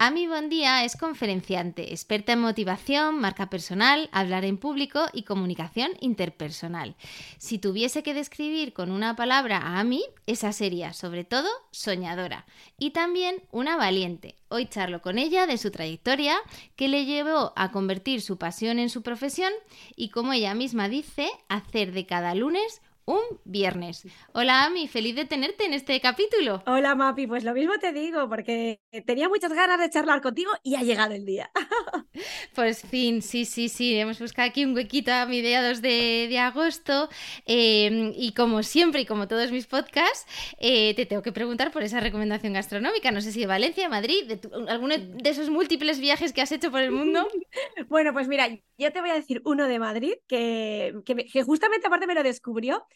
[0.00, 6.94] Ami Bondía es conferenciante, experta en motivación, marca personal, hablar en público y comunicación interpersonal.
[7.38, 12.46] Si tuviese que describir con una palabra a Ami, esa sería sobre todo soñadora
[12.78, 14.36] y también una valiente.
[14.50, 16.36] Hoy charlo con ella de su trayectoria,
[16.76, 19.52] que le llevó a convertir su pasión en su profesión
[19.96, 24.06] y, como ella misma dice, hacer de cada lunes un viernes.
[24.34, 26.62] Hola Ami, feliz de tenerte en este capítulo.
[26.66, 30.74] Hola Mapi, pues lo mismo te digo, porque tenía muchas ganas de charlar contigo y
[30.74, 31.50] ha llegado el día.
[32.54, 37.08] pues fin, sí, sí, sí, hemos buscado aquí un huequito a mediados de, de agosto
[37.46, 40.26] em, y como siempre y como todos mis podcasts,
[40.60, 44.26] eh, te tengo que preguntar por esa recomendación gastronómica, no sé si de Valencia, Madrid,
[44.26, 47.26] de alguno de esos múltiples viajes que has hecho por el mundo.
[47.88, 52.06] bueno, pues mira, yo te voy a decir uno de Madrid que, que justamente aparte
[52.06, 52.86] me lo descubrió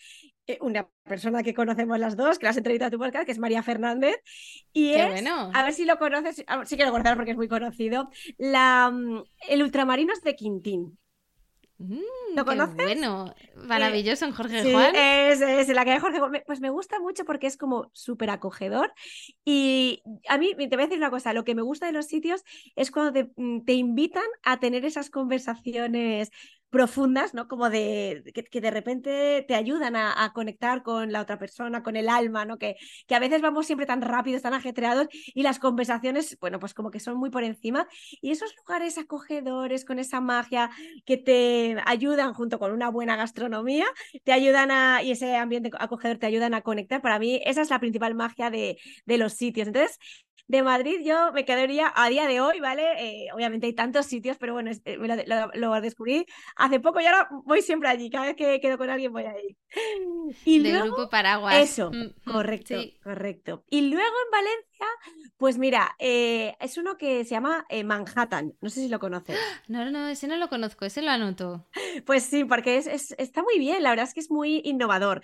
[0.60, 3.62] una persona que conocemos las dos, que las entrevistado a tu podcast, que es María
[3.62, 4.16] Fernández.
[4.72, 5.50] Y es, bueno.
[5.54, 9.22] a ver si lo conoces, sí que lo conoces porque es muy conocido, la, mm,
[9.48, 10.98] el Ultramarinos de Quintín.
[11.78, 12.76] Mm, ¿Lo conoces?
[12.76, 14.94] Bueno, maravilloso en Jorge Juan.
[14.94, 16.42] Es, es la que Jorge Juan.
[16.46, 18.92] Pues me gusta mucho porque es como súper acogedor.
[19.44, 22.06] Y a mí, te voy a decir una cosa, lo que me gusta de los
[22.06, 22.44] sitios
[22.76, 26.30] es cuando te, mm, te invitan a tener esas conversaciones
[26.72, 27.48] profundas, ¿no?
[27.48, 32.08] Como de que, de repente te ayudan a, conectar con la otra persona, con el
[32.08, 32.56] alma, ¿no?
[32.58, 36.72] Que, que a veces vamos siempre tan rápidos, tan ajetreados y las conversaciones, bueno, pues
[36.72, 37.86] como que son muy por encima.
[38.22, 40.70] Y esos lugares acogedores, con esa magia
[41.04, 43.84] que te ayudan junto con una buena gastronomía,
[44.24, 47.02] te ayudan a, y ese ambiente acogedor te ayudan a conectar.
[47.02, 49.66] Para mí esa es la principal magia de, de los sitios.
[49.68, 49.98] Entonces,
[50.46, 52.84] de Madrid yo me quedaría a día de hoy, ¿vale?
[52.98, 54.98] Eh, obviamente hay tantos sitios, pero bueno, eh,
[55.54, 56.26] lo, descubrí
[56.56, 58.10] hace poco y ahora voy siempre allí.
[58.10, 59.56] Cada vez que quedo con alguien voy a ir.
[60.44, 61.56] Y de Grupo Paraguas.
[61.56, 63.64] Eso, mm, mm, correcto, correcto.
[63.70, 64.71] Y luego en Valencia,
[65.36, 68.54] pues mira, eh, es uno que se llama Manhattan.
[68.60, 69.36] No sé si lo conoces.
[69.68, 71.66] No, no, ese no lo conozco, ese lo anoto.
[72.06, 75.22] Pues sí, porque es, está muy bien, la verdad es que es muy innovador.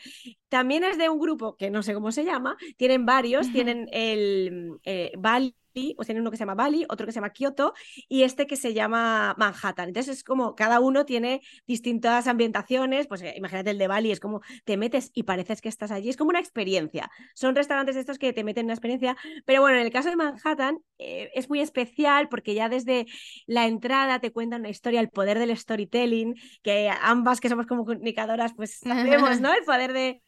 [0.48, 4.78] También es de un grupo que no sé cómo se llama, tienen varios, tienen el
[5.18, 5.54] Bali
[5.98, 7.74] o tiene uno que se llama Bali, otro que se llama Kioto
[8.08, 9.88] y este que se llama Manhattan.
[9.88, 14.20] Entonces es como cada uno tiene distintas ambientaciones, pues eh, imagínate el de Bali, es
[14.20, 17.10] como te metes y pareces que estás allí, es como una experiencia.
[17.34, 20.10] Son restaurantes de estos que te meten en una experiencia, pero bueno, en el caso
[20.10, 23.06] de Manhattan eh, es muy especial porque ya desde
[23.46, 27.84] la entrada te cuentan una historia, el poder del storytelling, que ambas que somos como
[27.84, 29.52] comunicadoras pues sabemos, ¿no?
[29.52, 30.22] El poder de,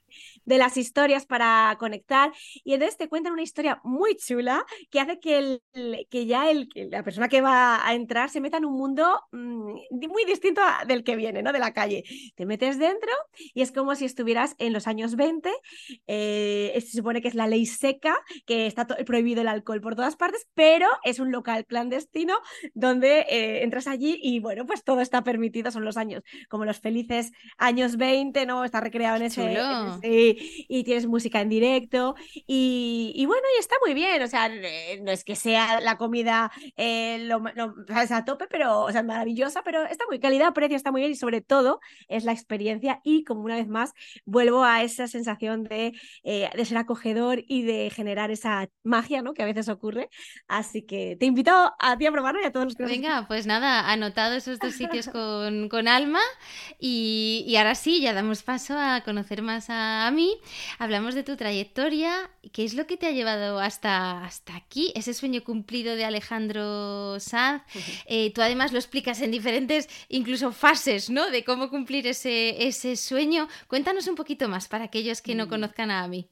[0.50, 2.32] de las historias para conectar.
[2.64, 6.68] Y entonces te cuentan una historia muy chula que hace que, el, que ya el,
[6.74, 9.74] la persona que va a entrar se meta en un mundo mm,
[10.08, 11.52] muy distinto del que viene, ¿no?
[11.52, 12.02] De la calle.
[12.34, 13.12] Te metes dentro
[13.54, 15.50] y es como si estuvieras en los años 20.
[16.08, 20.16] Eh, se supone que es la ley seca, que está prohibido el alcohol por todas
[20.16, 22.40] partes, pero es un local clandestino
[22.74, 25.70] donde eh, entras allí y bueno, pues todo está permitido.
[25.70, 28.64] Son los años, como los felices años 20, ¿no?
[28.64, 32.14] Está recreado en ese, y tienes música en directo
[32.46, 36.50] y, bueno, y está muy bien, o sea, eh, no es que sea la comida
[36.76, 37.42] eh, lo,
[38.10, 41.16] a tope, pero, o sea, maravillosa, pero está muy calidad, precio, está muy bien y
[41.16, 43.92] sobre todo es la experiencia y como una vez más
[44.24, 45.92] vuelvo a esa sensación de,
[46.24, 49.34] eh, de ser acogedor y de generar esa magia, ¿no?
[49.34, 50.08] Que a veces ocurre,
[50.48, 53.46] así que te invito a ti a probarlo y a todos los que Venga, pues
[53.46, 56.20] nada, anotado esos dos sitios con, con Alma
[56.78, 60.10] y, y ahora sí, ya damos paso a conocer más a a
[60.78, 65.14] hablamos de tu trayectoria, qué es lo que te ha llevado hasta, hasta aquí, ese
[65.14, 67.62] sueño cumplido de Alejandro Sanz.
[68.06, 71.30] Eh, tú además lo explicas en diferentes, incluso fases, ¿no?
[71.30, 73.48] De cómo cumplir ese, ese sueño.
[73.68, 75.48] Cuéntanos un poquito más para aquellos que no mm.
[75.48, 76.28] conozcan a mí.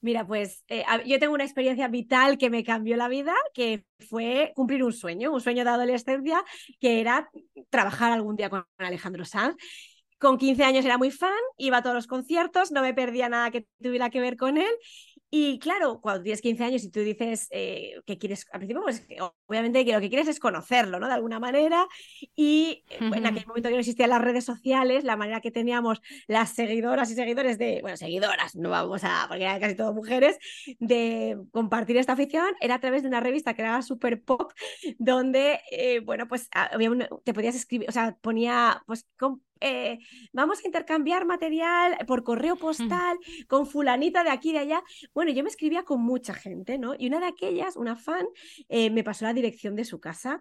[0.00, 4.52] Mira, pues eh, yo tengo una experiencia vital que me cambió la vida, que fue
[4.54, 6.44] cumplir un sueño, un sueño de adolescencia,
[6.78, 7.28] que era
[7.70, 9.56] trabajar algún día con Alejandro Sanz.
[10.18, 13.50] Con 15 años era muy fan, iba a todos los conciertos, no me perdía nada
[13.50, 14.74] que tuviera que ver con él
[15.28, 19.06] y claro, cuando tienes 15 años y tú dices eh, que quieres, al principio, pues
[19.48, 21.08] obviamente que lo que quieres es conocerlo, ¿no?
[21.08, 21.86] De alguna manera.
[22.36, 26.00] Y eh, en aquel momento que no existían las redes sociales, la manera que teníamos
[26.28, 30.38] las seguidoras y seguidores de, bueno, seguidoras, no vamos a, porque eran casi todas mujeres,
[30.78, 34.52] de compartir esta afición, era a través de una revista que era Super Pop,
[34.98, 36.90] donde, eh, bueno, pues había
[37.24, 39.06] te podías escribir, o sea, ponía, pues,
[39.60, 39.98] eh,
[40.32, 43.18] vamos a intercambiar material por correo postal
[43.48, 44.82] con fulanita de aquí y de allá.
[45.14, 46.94] Bueno, yo me escribía con mucha gente, ¿no?
[46.98, 48.26] Y una de aquellas, una fan,
[48.68, 50.40] eh, me pasó la dirección de su casa.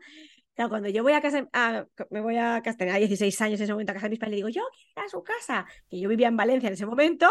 [0.53, 1.49] Claro, cuando yo voy a casa,
[2.09, 4.31] me voy a casa, tenía 16 años en ese momento a casa de mis padres,
[4.31, 6.85] le digo, yo quiero ir a su casa, que yo vivía en Valencia en ese
[6.85, 7.27] momento,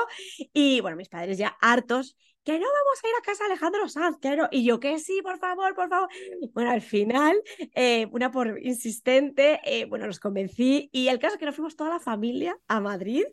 [0.53, 4.19] y bueno, mis padres ya hartos, que no vamos a ir a casa Alejandro Sanz,
[4.21, 4.49] que no.
[4.51, 6.09] Y yo que sí, por favor, por favor.
[6.53, 7.37] Bueno, al final,
[7.75, 11.77] eh, una por insistente, eh, bueno, los convencí y el caso es que nos fuimos
[11.77, 13.25] toda la familia a Madrid,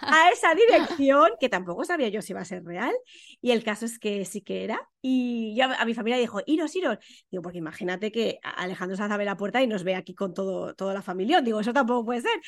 [0.00, 2.94] a esa dirección, que tampoco sabía yo si iba a ser real,
[3.40, 4.88] y el caso es que sí que era.
[5.08, 6.98] Y yo a mi familia dijo, iros, iros.
[7.30, 10.74] Digo, porque imagínate que Alejandro Sanz abre la puerta y nos ve aquí con todo,
[10.74, 11.40] toda la familia.
[11.42, 12.40] Digo, eso tampoco puede ser.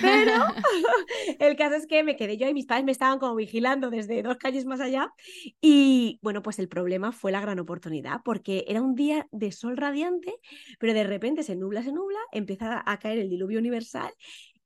[0.00, 0.32] Pero
[1.38, 4.22] el caso es que me quedé yo y mis padres me estaban como vigilando desde
[4.22, 5.12] dos calles más allá
[5.60, 9.76] y bueno, pues el problema fue la gran oportunidad, porque era un día de sol
[9.76, 10.34] radiante,
[10.78, 14.12] pero de repente se nubla, se nubla, empieza a caer el diluvio universal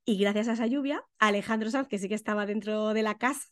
[0.04, 3.48] y gracias a esa lluvia, Alejandro Sanz, que sí que estaba dentro de la casa,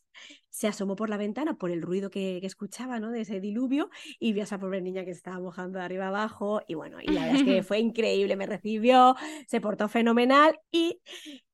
[0.49, 3.09] se asomó por la ventana por el ruido que, escuchaba, ¿no?
[3.09, 3.89] De ese diluvio
[4.19, 7.07] y vio a esa pobre niña que estaba mojando de arriba abajo y bueno, y
[7.11, 9.15] la verdad es que fue increíble, me recibió,
[9.47, 10.99] se portó fenomenal y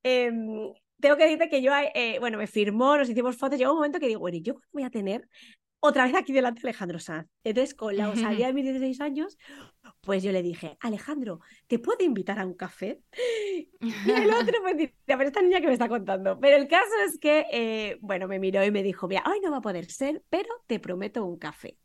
[0.01, 3.77] em, tengo que decirte que yo, eh, bueno, me firmó, nos hicimos fotos, llegó un
[3.77, 5.27] momento que digo, bueno, ¿yo voy a tener
[5.79, 7.27] otra vez aquí delante Alejandro Sanz.
[7.43, 9.37] Entonces, con la osadía de mis 16 años,
[10.01, 13.01] pues yo le dije, Alejandro, ¿te puedo invitar a un café?
[13.81, 16.39] Y el otro pues dice, pero esta niña que me está contando.
[16.39, 19.51] Pero el caso es que, eh, bueno, me miró y me dijo, mira, hoy no
[19.51, 21.77] va a poder ser, pero te prometo un café.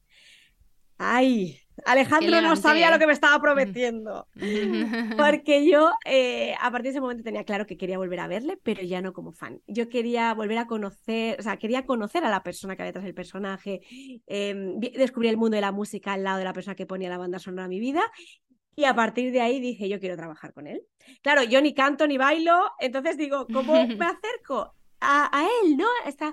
[1.05, 4.29] Ay, Alejandro no sabía lo que me estaba prometiendo.
[5.17, 8.59] Porque yo eh, a partir de ese momento tenía claro que quería volver a verle,
[8.63, 9.61] pero ya no como fan.
[9.67, 13.05] Yo quería volver a conocer, o sea, quería conocer a la persona que había detrás
[13.05, 13.81] del personaje.
[14.27, 14.55] Eh,
[14.95, 17.39] descubrí el mundo de la música al lado de la persona que ponía la banda
[17.39, 18.03] sonora a mi vida.
[18.75, 20.83] Y a partir de ahí dije, yo quiero trabajar con él.
[21.23, 25.77] Claro, yo ni canto ni bailo, entonces digo, ¿cómo me acerco a, a él?
[25.77, 25.89] ¿No?
[26.07, 26.33] Está...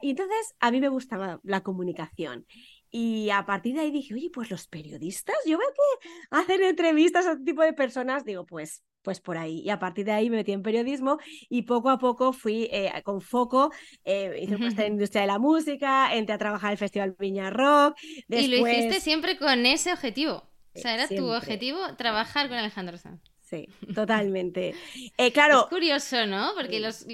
[0.00, 2.46] Y entonces a mí me gustaba la comunicación.
[2.94, 7.26] Y a partir de ahí dije, oye, pues los periodistas, yo veo que hacen entrevistas
[7.26, 9.60] a este tipo de personas, digo, pues, pues por ahí.
[9.60, 11.18] Y a partir de ahí me metí en periodismo
[11.48, 13.72] y poco a poco fui eh, con foco,
[14.04, 17.16] eh, hice un en la industria de la música, entré a trabajar en el Festival
[17.18, 17.96] Viña Rock.
[18.28, 20.50] Y lo hiciste siempre con ese objetivo.
[20.74, 23.31] O sea, era tu objetivo trabajar con Alejandro Sanz.
[23.52, 24.74] Sí, totalmente.
[25.18, 25.64] Eh, claro.
[25.64, 26.52] Es curioso, ¿no?
[26.56, 27.06] Porque los,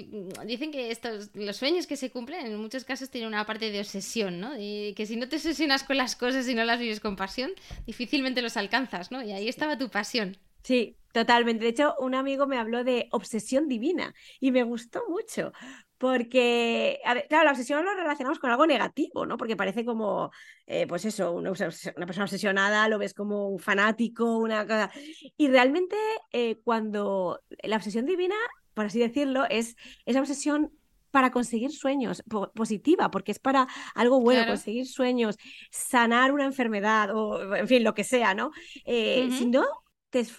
[0.45, 3.79] dicen que estos, los sueños que se cumplen en muchos casos tienen una parte de
[3.79, 4.53] obsesión, ¿no?
[4.57, 7.51] Y que si no te obsesionas con las cosas y no las vives con pasión,
[7.85, 9.21] difícilmente los alcanzas, ¿no?
[9.21, 10.37] Y ahí estaba tu pasión.
[10.63, 11.65] Sí, totalmente.
[11.65, 15.51] De hecho, un amigo me habló de obsesión divina y me gustó mucho,
[15.99, 19.35] porque, claro, la obsesión lo relacionamos con algo negativo, ¿no?
[19.35, 20.31] Porque parece como,
[20.65, 24.89] eh, pues eso, una, persona obsesionada, lo ves como un fanático, una cosa.
[25.35, 25.97] Y realmente,
[26.31, 28.35] eh, cuando la obsesión divina,
[28.73, 29.75] por así decirlo, es
[30.05, 30.71] esa obsesión
[31.11, 32.23] para conseguir sueños,
[32.55, 35.37] positiva, porque es para algo bueno, conseguir sueños,
[35.69, 38.51] sanar una enfermedad o, en fin, lo que sea, ¿no?
[38.85, 39.65] Eh, si no,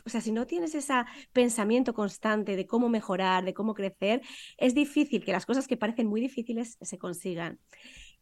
[0.05, 0.95] o sea, si no tienes ese
[1.33, 4.23] pensamiento constante de cómo mejorar, de cómo crecer,
[4.57, 7.59] es difícil que las cosas que parecen muy difíciles se consigan.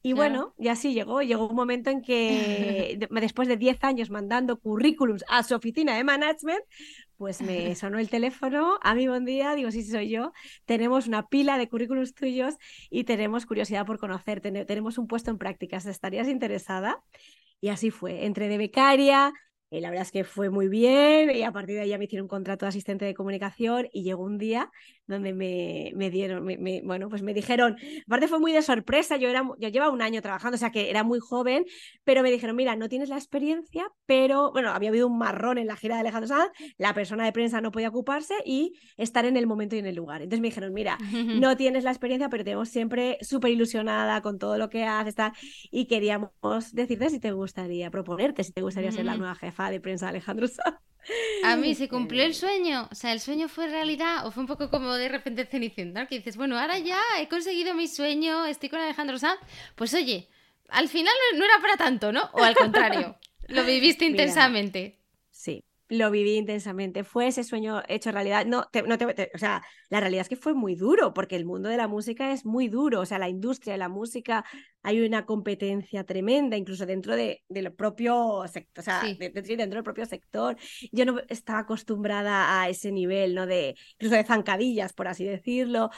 [0.00, 4.58] Y bueno, ya sí llegó, llegó un momento en que después de 10 años mandando
[4.58, 6.62] currículums a su oficina de management,
[7.16, 10.32] pues me sonó el teléfono, a mi buen día, digo, sí, sí, soy yo,
[10.66, 12.54] tenemos una pila de currículums tuyos
[12.90, 17.02] y tenemos curiosidad por conocerte, tenemos un puesto en prácticas, ¿estarías interesada?
[17.60, 19.32] Y así fue, entre de becaria,
[19.70, 22.24] y la verdad es que fue muy bien y a partir de ahí me hicieron
[22.24, 24.70] un contrato de asistente de comunicación y llegó un día
[25.08, 29.28] donde me, me dieron, me, bueno, pues me dijeron, aparte fue muy de sorpresa, yo,
[29.28, 31.64] era, yo llevaba un año trabajando, o sea que era muy joven,
[32.04, 35.66] pero me dijeron, mira, no tienes la experiencia, pero bueno, había habido un marrón en
[35.66, 39.36] la gira de Alejandro Sanz, la persona de prensa no podía ocuparse y estar en
[39.36, 40.22] el momento y en el lugar.
[40.22, 40.96] Entonces me dijeron, mira,
[41.42, 45.08] no tienes la experiencia, pero tenemos siempre súper ilusionada con todo lo que haces
[45.70, 46.30] y queríamos
[46.72, 50.10] decirte si te gustaría proponerte, si te gustaría ser la nueva jefa de prensa de
[50.10, 50.76] Alejandro Sanz.
[51.44, 54.46] A mí se cumplió el sueño, o sea, el sueño fue realidad o fue un
[54.46, 58.68] poco como de repente Cenicienta, que dices, bueno, ahora ya he conseguido mi sueño, estoy
[58.68, 59.40] con Alejandro Sanz,
[59.74, 60.28] pues oye,
[60.68, 62.28] al final no era para tanto, ¿no?
[62.32, 63.16] O al contrario,
[63.48, 64.98] lo viviste intensamente.
[65.30, 67.02] Sí, lo viví intensamente.
[67.02, 68.44] Fue ese sueño hecho realidad.
[68.44, 71.68] No, no te, o sea, la realidad es que fue muy duro, porque el mundo
[71.68, 73.00] de la música es muy duro.
[73.00, 74.44] O sea, la industria de la música
[74.82, 80.06] hay una competencia tremenda, incluso dentro de, del propio sector, o sea, dentro del propio
[80.06, 80.56] sector.
[80.92, 83.46] Yo no estaba acostumbrada a ese nivel, ¿no?
[83.46, 85.90] De, incluso de zancadillas, por así decirlo.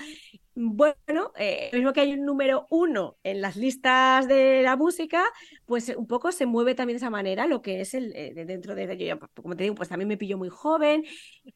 [0.63, 5.25] Bueno, eh, mismo que hay un número uno en las listas de la música,
[5.65, 8.75] pues un poco se mueve también de esa manera lo que es el eh, dentro
[8.75, 11.05] de yo, como te digo, pues también me pilló muy joven,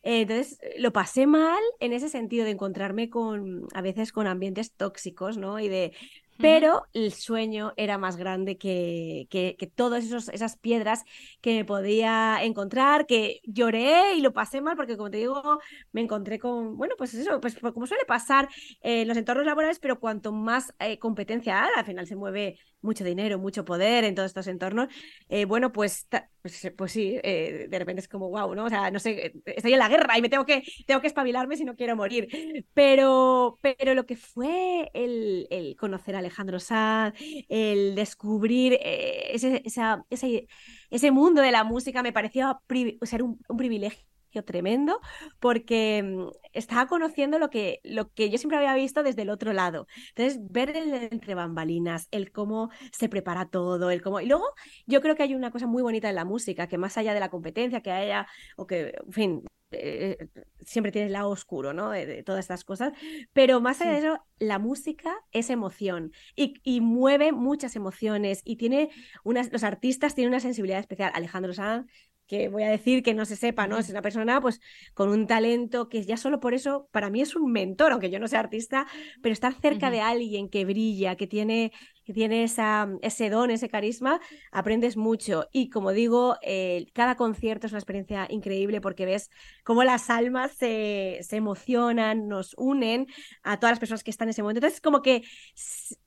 [0.02, 4.72] eh, entonces lo pasé mal en ese sentido de encontrarme con a veces con ambientes
[4.72, 5.58] tóxicos, ¿no?
[5.58, 5.92] Y de
[6.38, 11.04] pero el sueño era más grande que, que, que todas esas piedras
[11.40, 15.60] que me podía encontrar, que lloré y lo pasé mal porque, como te digo,
[15.92, 18.48] me encontré con, bueno, pues eso, pues, como suele pasar
[18.80, 23.04] en los entornos laborales, pero cuanto más eh, competencia hay, al final se mueve mucho
[23.04, 24.88] dinero, mucho poder en todos estos entornos,
[25.28, 26.06] eh, bueno, pues,
[26.42, 28.64] pues, pues, sí, eh, de repente es como, wow, ¿no?
[28.66, 31.56] O sea, no sé, estoy en la guerra y me tengo que, tengo que espabilarme
[31.56, 32.28] si no quiero morir.
[32.74, 37.14] Pero, pero lo que fue el, el conocer a Alejandro Sanz,
[37.48, 40.48] el descubrir eh, ese, ese,
[40.90, 42.60] ese, mundo de la música me pareció
[43.02, 44.04] ser un privilegio
[44.42, 45.00] tremendo
[45.38, 49.52] porque mm, estaba conociendo lo que, lo que yo siempre había visto desde el otro
[49.52, 49.86] lado.
[50.10, 54.20] Entonces, ver el entre bambalinas, el cómo se prepara todo, el cómo...
[54.20, 54.46] Y luego
[54.86, 57.20] yo creo que hay una cosa muy bonita en la música, que más allá de
[57.20, 58.26] la competencia que haya,
[58.56, 59.42] o que, en fin,
[59.78, 60.28] eh,
[60.64, 61.90] siempre tiene el lado oscuro, ¿no?
[61.90, 62.92] De, todas estas cosas.
[63.32, 68.56] Pero más allá de eso, la música es emoción y, y, mueve muchas emociones y
[68.56, 68.90] tiene
[69.24, 71.12] unas, los artistas tienen una sensibilidad especial.
[71.14, 71.86] Alejandro Sanz
[72.26, 73.78] que voy a decir que no se sepa, ¿no?
[73.78, 74.60] Es una persona pues
[74.94, 78.18] con un talento que ya solo por eso para mí es un mentor, aunque yo
[78.18, 78.86] no sea artista,
[79.22, 81.72] pero estar cerca de alguien que brilla, que tiene
[82.04, 84.20] que tiene esa, ese don, ese carisma,
[84.52, 85.48] aprendes mucho.
[85.52, 89.30] Y como digo, eh, cada concierto es una experiencia increíble porque ves
[89.64, 93.06] cómo las almas se, se, emocionan, nos unen
[93.42, 94.58] a todas las personas que están en ese momento.
[94.58, 95.22] Entonces, como que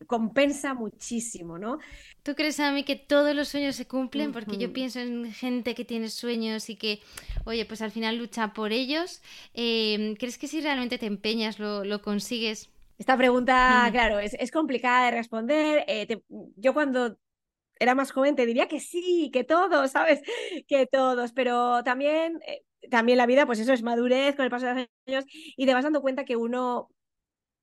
[0.05, 1.79] compensa muchísimo, ¿no?
[2.23, 4.33] ¿Tú crees a mí que todos los sueños se cumplen?
[4.33, 6.99] Porque yo pienso en gente que tiene sueños y que,
[7.45, 9.21] oye, pues al final lucha por ellos.
[9.53, 12.69] Eh, ¿Crees que si realmente te empeñas lo, lo consigues?
[12.97, 15.85] Esta pregunta, claro, es, complicada de responder.
[15.87, 16.21] Eh,
[16.55, 17.17] yo cuando
[17.79, 20.21] era más joven te diría que sí, que todos, ¿sabes?
[20.67, 24.65] Que todos, pero también, eh, también la vida, pues eso es madurez con el paso
[24.65, 26.89] de los años y te vas dando cuenta que uno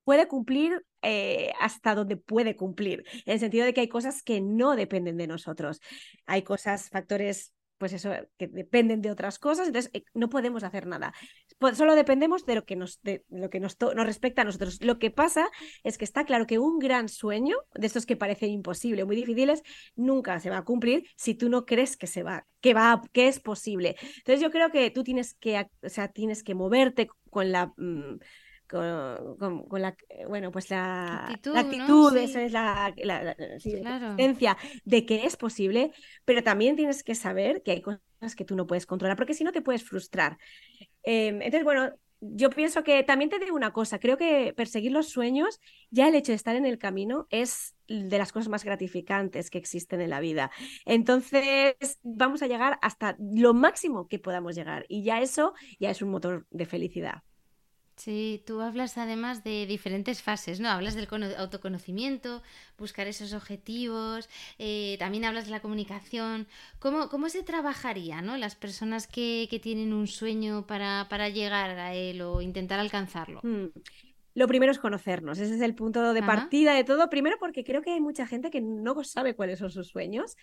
[0.04, 4.40] puede cumplir eh, hasta donde puede cumplir, en el sentido de que hay cosas que
[4.40, 5.80] no dependen de nosotros.
[6.26, 10.86] Hay cosas, factores pues eso, que dependen de otras cosas, entonces eh, no podemos hacer
[10.86, 11.12] nada.
[11.58, 14.82] Pues solo dependemos de lo que, nos, de lo que nos, nos respecta a nosotros.
[14.82, 15.48] Lo que pasa
[15.82, 19.62] es que está claro que un gran sueño, de estos que parecen imposibles, muy difíciles,
[19.96, 23.28] nunca se va a cumplir si tú no crees que se va, que va, que
[23.28, 23.96] es posible.
[24.18, 27.72] Entonces yo creo que tú tienes que, o sea, tienes que moverte con la...
[27.76, 28.18] Mm,
[28.68, 33.36] con, la, eh, bueno, pues la actitud, esa es la, la,
[34.84, 35.92] de que es posible,
[36.24, 38.00] pero también tienes que saber que hay cosas
[38.36, 40.38] que tú no puedes controlar, porque si no te puedes frustrar.
[41.02, 45.08] Em, entonces, bueno, yo pienso que también te digo una cosa, creo que perseguir los
[45.08, 49.50] sueños, ya el hecho de estar en el camino es de las cosas más gratificantes
[49.50, 50.50] que existen en la vida.
[50.86, 56.00] Entonces, vamos a llegar hasta lo máximo que podamos llegar y ya eso ya es
[56.00, 57.22] un motor de felicidad.
[57.96, 60.68] Sí, tú hablas además de diferentes fases, ¿no?
[60.68, 61.08] Hablas del
[61.38, 62.42] autoconocimiento,
[62.76, 66.48] buscar esos objetivos, eh, también hablas de la comunicación.
[66.80, 68.36] ¿Cómo, cómo se trabajaría, ¿no?
[68.36, 73.40] Las personas que, que tienen un sueño para, para, llegar a él o intentar alcanzarlo.
[73.44, 73.66] Mm.
[74.34, 77.08] Lo primero es conocernos, ese es el punto de partida de todo.
[77.08, 80.36] Primero porque creo que hay mucha gente que no sabe cuáles son sus sueños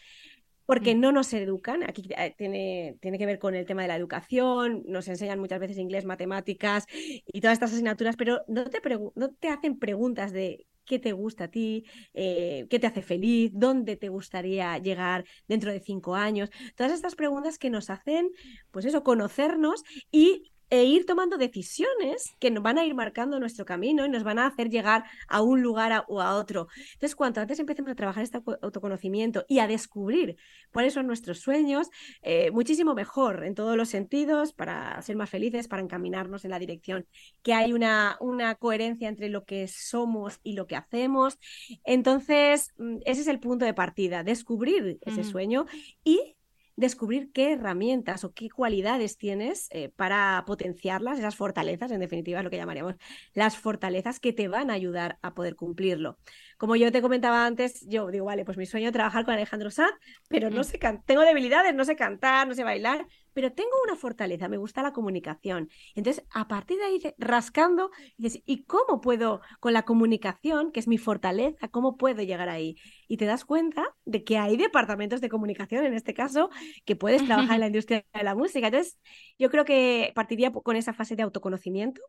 [0.71, 1.01] porque mm.
[1.01, 1.83] no nos educan.
[1.83, 5.59] Aquí eh, tiene, tiene que ver con el tema de la educación, nos enseñan muchas
[5.59, 8.79] veces inglés, matemáticas y todas estas asignaturas, pero no te,
[9.15, 13.51] no te hacen preguntas de qué te gusta a ti, eh, qué te hace feliz,
[13.53, 16.49] dónde te gustaría llegar dentro de cinco años.
[16.77, 18.29] Todas estas preguntas que nos hacen,
[18.71, 23.65] pues eso, conocernos y e ir tomando decisiones que nos van a ir marcando nuestro
[23.65, 26.69] camino y nos van a hacer llegar a un lugar o a otro.
[26.93, 30.37] Entonces, cuanto antes empecemos a trabajar este autoconocimiento y a descubrir
[30.71, 31.89] cuáles son nuestros sueños,
[32.21, 36.59] eh, muchísimo mejor en todos los sentidos para ser más felices, para encaminarnos en la
[36.59, 37.05] dirección,
[37.43, 41.37] que hay una, una coherencia entre lo que somos y lo que hacemos.
[41.83, 45.65] Entonces, mm, ese es el punto de partida, descubrir ese sueño
[46.05, 46.37] y
[46.75, 52.43] descubrir qué herramientas o qué cualidades tienes eh, para potenciarlas, esas fortalezas, en definitiva es
[52.43, 52.95] lo que llamaríamos
[53.33, 56.17] las fortalezas que te van a ayudar a poder cumplirlo.
[56.57, 59.71] Como yo te comentaba antes, yo digo, vale, pues mi sueño es trabajar con Alejandro
[59.71, 59.93] Sanz,
[60.29, 60.63] pero no mm.
[60.63, 64.83] sé, tengo debilidades, no sé cantar, no sé bailar, pero tengo una fortaleza, me gusta
[64.83, 65.69] la comunicación.
[65.95, 70.87] Entonces, a partir de ahí, rascando, dices, ¿y cómo puedo, con la comunicación, que es
[70.87, 72.75] mi fortaleza, cómo puedo llegar ahí?
[73.11, 76.49] Y te das cuenta de que hay departamentos de comunicación, en este caso,
[76.85, 78.67] que puedes trabajar en la industria de la música.
[78.67, 78.97] Entonces,
[79.37, 82.01] yo creo que partiría con esa fase de autoconocimiento,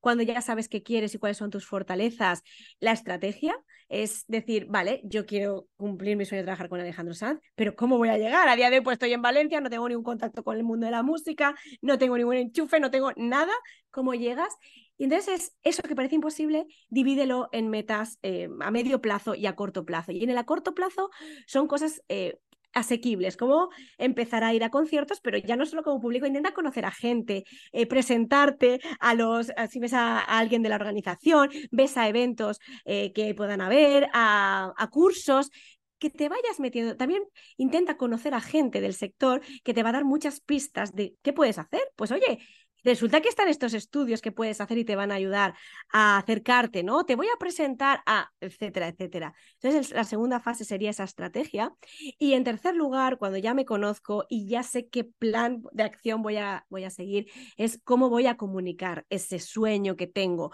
[0.00, 2.42] cuando ya sabes qué quieres y cuáles son tus fortalezas,
[2.78, 3.56] la estrategia,
[3.88, 7.96] es decir, vale, yo quiero cumplir mi sueño de trabajar con Alejandro Sanz, pero ¿cómo
[7.96, 8.46] voy a llegar?
[8.46, 10.84] A día de hoy pues, estoy en Valencia, no tengo ningún contacto con el mundo
[10.84, 13.52] de la música, no tengo ningún enchufe, no tengo nada.
[13.90, 14.54] ¿Cómo llegas?
[15.00, 19.56] Y entonces eso que parece imposible, divídelo en metas eh, a medio plazo y a
[19.56, 20.12] corto plazo.
[20.12, 21.08] Y en el a corto plazo
[21.46, 22.38] son cosas eh,
[22.74, 26.84] asequibles, como empezar a ir a conciertos, pero ya no solo como público, intenta conocer
[26.84, 32.06] a gente, eh, presentarte a los, si ves a, alguien de la organización, ves a
[32.06, 35.50] eventos que puedan haber, a, a cursos,
[35.98, 36.96] que te vayas metiendo.
[36.96, 37.22] También
[37.56, 41.32] intenta conocer a gente del sector que te va a dar muchas pistas de qué
[41.32, 41.82] puedes hacer.
[41.96, 42.40] Pues oye,
[42.84, 45.54] Resulta que están estos estudios que puedes hacer y te van a ayudar
[45.92, 47.04] a acercarte, ¿no?
[47.04, 49.34] Te voy a presentar a, etcétera, etcétera.
[49.60, 51.74] Entonces, la segunda fase sería esa estrategia.
[52.18, 56.22] Y en tercer lugar, cuando ya me conozco y ya sé qué plan de acción
[56.22, 60.52] voy a, voy a seguir, es cómo voy a comunicar ese sueño que tengo.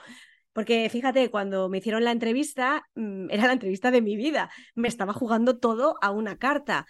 [0.56, 4.50] Porque fíjate, cuando me hicieron la entrevista, mm, era la entrevista de mi vida.
[4.74, 6.86] Me estaba jugando todo a una carta.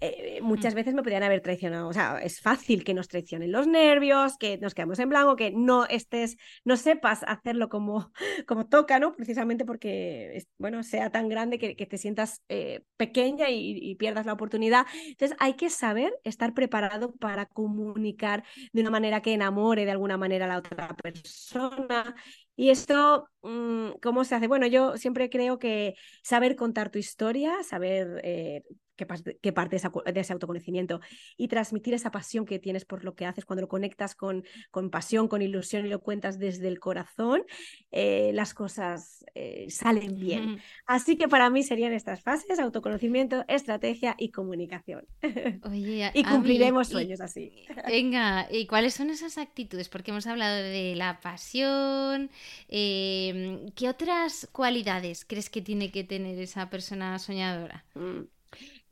[0.00, 1.88] Eh, muchas veces me podrían haber traicionado.
[1.88, 5.52] O sea, es fácil que nos traicionen los nervios, que nos quedemos en blanco, que
[5.52, 8.12] no estés, no sepas hacerlo como,
[8.46, 9.14] como toca, ¿no?
[9.14, 14.86] Precisamente porque, bueno, sea tan grande que, te sientas eh, pequeña y, pierdas la oportunidad.
[15.06, 20.18] Entonces, hay que saber estar preparado para comunicar de una manera que enamore de alguna
[20.18, 22.14] manera a la otra persona.
[22.56, 24.48] Y esto, mm, ¿cómo se hace?
[24.48, 28.62] Bueno, yo siempre creo que saber contar tu historia, saber eh,
[28.96, 31.00] que, parte de, ese autoconocimiento
[31.36, 34.90] y transmitir esa pasión que tienes por lo que haces cuando lo conectas con, con
[34.90, 37.44] pasión, con ilusión y lo cuentas desde el corazón,
[37.92, 40.60] eh, las cosas eh, salen bien.
[40.86, 45.06] Así que para mí serían estas fases, autoconocimiento, estrategia y comunicación.
[45.72, 47.52] y cumpliremos sueños así.
[47.86, 49.88] Venga, ¿y cuáles son esas actitudes?
[49.88, 52.30] Porque hemos hablado de la pasión.
[52.68, 57.84] Em, ¿Qué otras cualidades crees que tiene que tener esa persona soñadora?
[57.94, 58.35] Mm.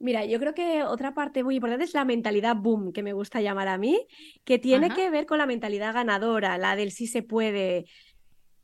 [0.05, 3.41] Mira, yo creo que otra parte muy importante es la mentalidad boom, que me gusta
[3.41, 4.07] llamar a mí,
[4.45, 7.87] que tiene que ver con la mentalidad ganadora, la del sí se puede.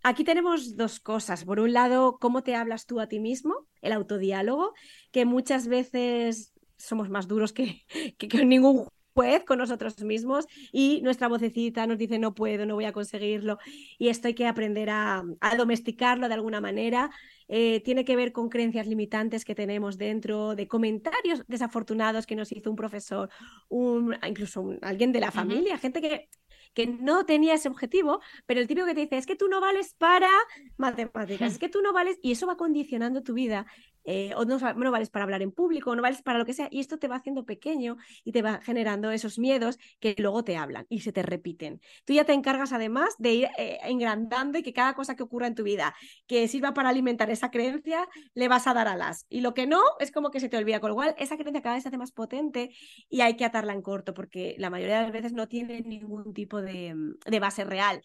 [0.03, 1.47] Aquí tenemos dos cosas.
[1.47, 4.75] Por un lado, cómo te hablas tú a ti mismo, el autodiálogo,
[5.13, 7.87] que muchas veces somos más duros que,
[8.19, 8.87] que, ningún
[9.21, 13.59] juez con nosotros mismos y nuestra vocecita nos dice no puedo, no voy a conseguirlo
[13.99, 17.11] y esto hay que aprender a, a domesticarlo de alguna manera.
[17.49, 22.51] Eh, tiene que ver con creencias limitantes que tenemos dentro, de comentarios desafortunados que nos
[22.53, 23.29] hizo un profesor,
[23.69, 26.29] un, incluso alguien de la familia, gente que
[26.75, 29.61] que no tenía ese objetivo, pero el tipo que te dice es que tú no
[29.61, 30.31] vales para
[30.77, 33.67] matemáticas, es que tú no vales, y eso va condicionando tu vida,
[34.11, 34.59] eh, o no,
[34.91, 37.09] vales para hablar en público, o no vales para lo que sea, y esto te
[37.09, 41.13] va haciendo pequeño y te va generando esos miedos que luego te hablan y se
[41.13, 41.81] te repiten.
[42.05, 45.47] Tú ya te encargas además de ir eh, engrandando y que cada cosa que ocurra
[45.47, 45.95] en tu vida
[46.27, 49.27] que sirva para alimentar esa creencia, le vas a dar alas.
[49.29, 50.81] Y lo que no, es como que se te olvida.
[50.81, 52.71] Con lo cual, esa creencia cada vez se hace más potente
[53.09, 56.33] y hay que atarla en corto, porque la mayoría de las veces no tiene ningún
[56.33, 58.03] tipo Mm, de, base real.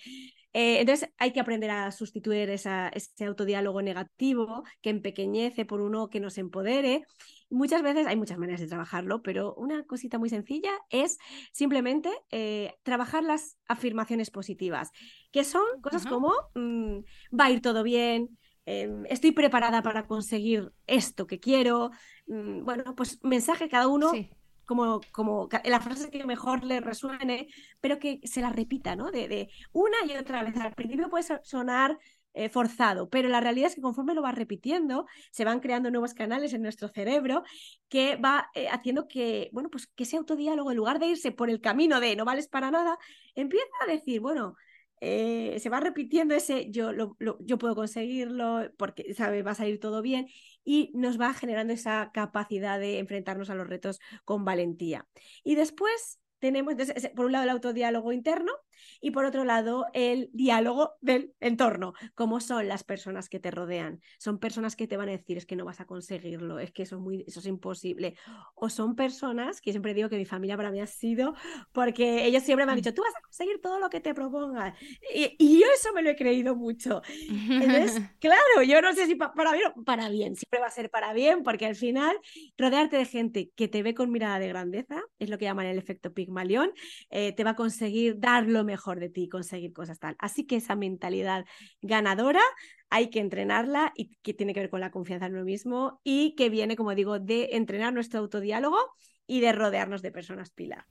[0.57, 6.09] Eh, entonces hay que aprender a sustituir esa, ese autodiálogo negativo que empequeñece por uno
[6.09, 7.03] que nos empodere.
[7.49, 11.17] Muchas veces hay muchas maneras de trabajarlo, pero una cosita muy sencilla es
[11.51, 14.91] simplemente eh, trabajar las afirmaciones positivas,
[15.33, 16.99] que son cosas como mm,
[17.37, 21.91] va a ir todo bien, em, estoy preparada para conseguir esto que quiero.
[22.27, 24.13] Mm, bueno, pues mensaje cada uno
[24.65, 27.47] como, como la frase que mejor le resuene,
[27.81, 29.11] pero que se la repita, ¿no?
[29.11, 30.55] De, de una y otra vez.
[30.57, 31.97] Al principio puede sonar
[32.37, 36.13] eh, forzado, pero la realidad es que conforme lo vas repitiendo, se van creando nuevos
[36.13, 37.43] canales en nuestro cerebro
[37.87, 41.49] que va eh, haciendo que, bueno, pues que ese autodiálogo, en lugar de irse por
[41.49, 42.97] el camino de no vales para nada,
[43.35, 44.57] empieza a decir, bueno,
[45.01, 46.91] eh, se va repitiendo ese yo,
[47.39, 50.27] yo puedo conseguirlo porque sabe, va a salir todo bien
[50.63, 55.07] y nos va generando esa capacidad de enfrentarnos a los retos con valentía.
[55.43, 56.75] Y después tenemos,
[57.15, 58.51] por un lado, el autodiálogo interno
[59.01, 61.93] y por otro lado, el diálogo del entorno.
[62.13, 64.01] ¿Cómo son las personas que te rodean?
[64.17, 66.83] Son personas que te van a decir, es que no vas a conseguirlo, es que
[66.83, 68.15] eso es, muy, eso es imposible.
[68.53, 71.33] O son personas, que siempre digo que mi familia para mí ha sido,
[71.71, 74.77] porque ellos siempre me han dicho, tú vas a conseguir todo lo que te propongas.
[75.13, 77.01] Y, yo eso me lo he creído mucho.
[77.29, 80.89] Entonces, claro, yo no sé si para bien o para bien, siempre va a ser
[80.89, 82.17] para bien, porque al final
[82.57, 85.77] rodearte de gente que te ve con mirada de grandeza es lo que llaman el
[85.77, 86.71] efecto Pig Pigmalión,
[87.09, 90.15] eh, te va a conseguir dar lo mejor de ti, conseguir cosas tal.
[90.19, 91.45] Así que esa mentalidad
[91.81, 92.41] ganadora
[92.89, 96.35] hay que entrenarla y que tiene que ver con la confianza en uno mismo y
[96.35, 98.77] que viene, como digo, de entrenar nuestro autodiálogo
[99.27, 100.85] y de rodearnos de personas pilar.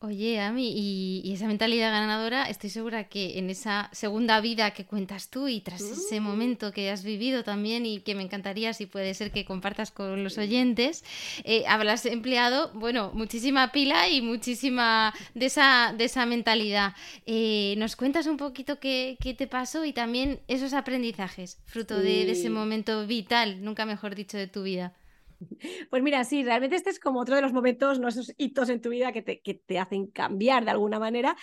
[0.00, 4.84] Oye, Ami, y, y, esa mentalidad ganadora, estoy segura que en esa segunda vida que
[4.84, 6.22] cuentas tú y tras ese mm.
[6.22, 10.22] momento que has vivido también y que me encantaría si puede ser que compartas con
[10.22, 11.02] los oyentes,
[11.44, 16.94] eh, habrás empleado, bueno, muchísima pila y muchísima de esa, de esa mentalidad.
[17.24, 22.30] Eh, ¿Nos cuentas un poquito qué, qué, te pasó y también esos aprendizajes, fruto de
[22.30, 24.92] ese momento vital, nunca mejor dicho, de tu vida?
[25.90, 28.80] Pues mira, sí, realmente este es como otro de los momentos, no esos hitos en
[28.80, 31.36] tu vida que te, que te hacen cambiar de alguna manera.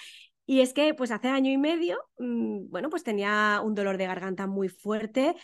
[0.46, 4.08] Y es que pues hace año y medio, mm, bueno, pues tenía un dolor de
[4.08, 5.36] garganta muy fuerte.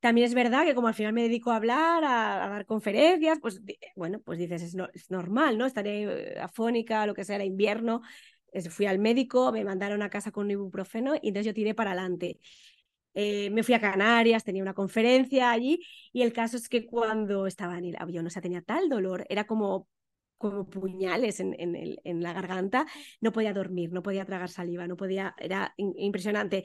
[0.00, 3.60] También es verdad que como al final me dedico a hablar, a, dar conferencias, pues
[3.96, 5.66] bueno, pues dices, es, normal, ¿no?
[5.66, 8.02] Estaré eh, afónica, lo que sea, era invierno.
[8.70, 11.92] Fui al médico, me mandaron a casa con un ibuprofeno y entonces yo tiré para
[11.92, 12.40] adelante.
[13.14, 17.46] Eh, me fui a Canarias, tenía una conferencia allí y el caso es que cuando
[17.46, 19.88] estaba en el avión, o sea, tenía tal dolor, era como,
[20.38, 22.86] como puñales en, en, el, en la garganta,
[23.20, 26.64] no podía dormir, no podía tragar saliva, no podía, era impresionante.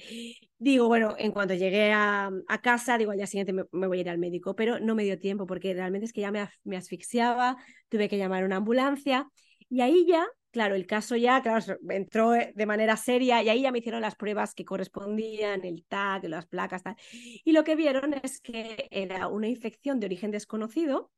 [0.58, 2.32] Digo, bueno, en cuanto llegué a,
[2.62, 5.20] casa, digo, al día siguiente me, voy a ir al médico, pero no me dio
[5.20, 7.58] tiempo porque realmente es que ya me, me asfixiaba,
[7.90, 9.28] tuve que llamar a una ambulancia
[9.70, 10.26] y ahí ya
[10.56, 14.00] claro, el caso ya, claro, entró eh, de manera seria y ahí ya me hicieron
[14.00, 16.96] las pruebas que correspondían, el TAC, las placas, tal.
[17.12, 21.12] Y lo que vieron es que era una infección de origen desconocido.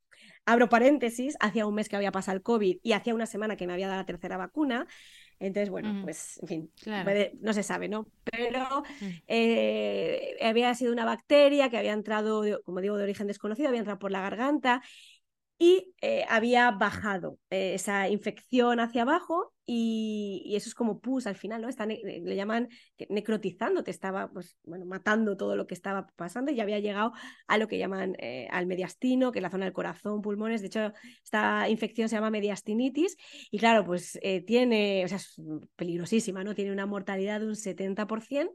[0.48, 3.68] Abro paréntesis, hacía un mes que había pasado el COVID y hacía una semana que
[3.68, 4.88] me había dado la tercera vacuna.
[5.40, 6.72] Entonces, bueno, pues, en fin,
[7.42, 8.08] no se sabe, ¿no?
[8.24, 9.06] Pero mm.
[9.28, 14.00] eh, había sido una bacteria que había entrado, como digo, de origen desconocido, había entrado
[14.00, 14.82] por la garganta
[15.60, 21.36] y eh, había bajado eh, esa infección hacia abajo y, eso es como pus al
[21.36, 21.68] final, ¿no?
[21.88, 22.70] le llaman
[23.10, 27.12] necrotizando, te estaba pues, bueno, matando todo lo que estaba pasando y ya había llegado
[27.48, 30.62] a lo que llaman eh, al mediastino, que es la zona del corazón, pulmones.
[30.62, 30.94] De hecho,
[31.24, 33.18] esta infección se llama mediastinitis
[33.52, 35.42] y claro, pues tiene, o sea, es
[35.76, 36.56] peligrosísima, ¿no?
[36.56, 38.52] Tiene una mortalidad de un 70%.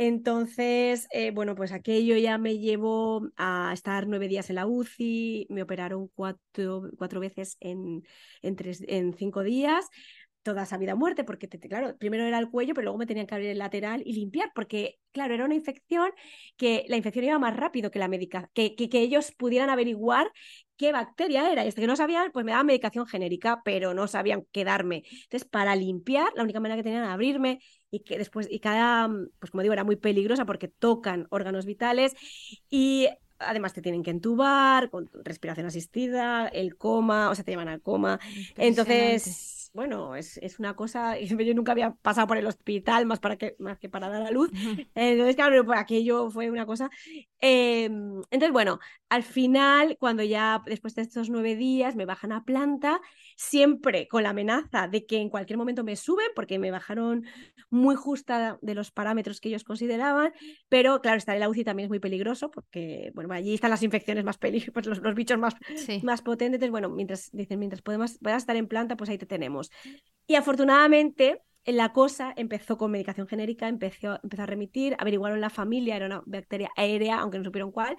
[0.00, 5.46] Entonces, eh, bueno, pues aquello ya me llevó a estar nueve días en la UCI,
[5.50, 8.04] me operaron cuatro, cuatro veces en,
[8.42, 8.56] en,
[8.86, 9.86] en cinco días,
[10.44, 13.34] toda esa vida muerte, porque, claro, primero era el cuello, pero luego me tenían que
[13.34, 16.10] abrir el lateral y limpiar, porque, claro, era una infección
[16.56, 20.30] que la infección iba más rápido que la médica, que, que, que ellos pudieran averiguar
[20.76, 21.64] qué bacteria era.
[21.64, 25.02] Y hasta que no sabían, pues me daban medicación genérica, pero no sabían qué darme.
[25.24, 27.58] Entonces, para limpiar, la única manera que tenían era abrirme
[27.90, 32.14] y que después, y cada, pues como digo, era muy peligrosa porque tocan órganos vitales
[32.70, 37.68] y además te tienen que entubar con respiración asistida, el coma, o sea, te llevan
[37.68, 38.18] al coma.
[38.56, 43.36] Entonces bueno, es, es, una cosa, yo nunca había pasado por el hospital más, para
[43.36, 44.50] que, más que para dar a luz,
[44.94, 46.90] entonces claro, pues aquello fue una cosa.
[47.40, 52.44] Em, entonces, bueno, al final, cuando ya después de estos nueve días me bajan a
[52.44, 53.00] planta,
[53.38, 57.24] siempre con la amenaza de que en cualquier momento me suben, porque me bajaron
[57.70, 60.32] muy justa de los parámetros que ellos consideraban,
[60.68, 63.84] pero claro, estar en la UCI también es muy peligroso, porque bueno, allí están las
[63.84, 65.54] infecciones más peligrosas, pues los, los, bichos más,
[66.02, 69.70] más potentes, bueno, mientras dicen, mientras podemos, puedas estar en planta, pues ahí te tenemos.
[70.26, 71.40] Y afortunadamente
[71.72, 76.70] la cosa empezó con medicación genérica, empezó, a remitir, averiguaron la familia, era una bacteria
[76.76, 77.96] aérea, aunque no supieron cuál,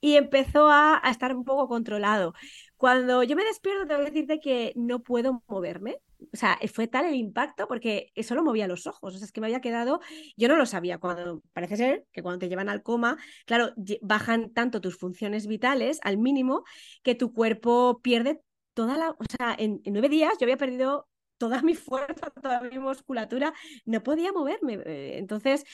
[0.00, 2.34] y empezó a, estar un poco controlado.
[2.76, 5.98] Cuando yo me despierto, tengo que decirte que no puedo moverme.
[6.32, 9.14] O sea, fue tal el impacto porque solo movía los ojos.
[9.14, 10.00] O sea, es que me había quedado.
[10.36, 10.98] Yo no lo sabía.
[10.98, 16.00] Cuando parece ser que cuando te llevan al coma, claro, bajan tanto tus funciones vitales
[16.02, 16.64] al mínimo
[17.02, 18.40] que tu cuerpo pierde
[18.78, 22.78] toda la, o sea, en, nueve días yo había perdido toda mi fuerza, toda mi
[22.78, 23.54] musculatura,
[23.86, 24.74] no podía moverme.
[24.84, 25.64] Eh, entonces,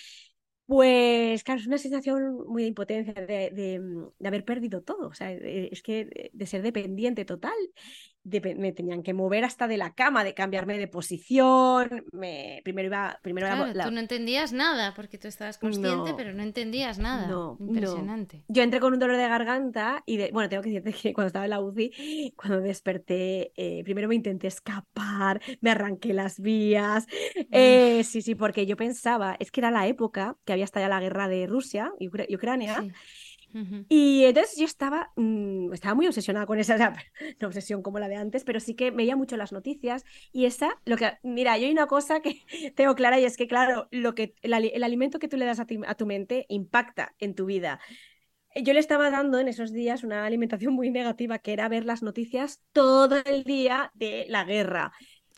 [0.66, 5.08] pues claro, es una sensación muy de impotencia, de, de, haber perdido todo.
[5.08, 7.54] O sea, es que de ser dependiente total
[8.24, 12.04] me tenían que mover hasta de la cama, de cambiarme de posición.
[12.12, 13.18] Me, primero iba.
[13.22, 13.48] Primero
[13.82, 17.26] tú no entendías nada, porque tú estabas consciente, pero no entendías nada.
[17.26, 18.44] No, Impresionante.
[18.48, 21.28] Yo entré con un dolor de garganta y, de, bueno, tengo que decirte que cuando
[21.28, 27.06] estaba en la UCI, cuando desperté, eh, primero me intenté escapar, me arranqué las vías.
[27.50, 31.00] Eh, sí, sí, porque yo pensaba, es que era la época que había estallado la
[31.00, 32.84] guerra de Rusia y, Ucrania.
[33.88, 36.76] Y entonces yo estaba, mm, estaba muy obsesionada con esa,
[37.40, 40.80] no obsesión como la de antes, pero sí que veía mucho las noticias y esa,
[40.84, 42.42] lo que, mira, yo hay una cosa que
[42.74, 45.94] tengo clara y es que, claro, lo que, el, alimento que tú le das a
[45.94, 47.80] tu mente impacta en tu vida.
[48.56, 52.02] Yo le estaba dando en esos días una alimentación muy negativa, que era ver las
[52.02, 54.92] noticias todo el día de la guerra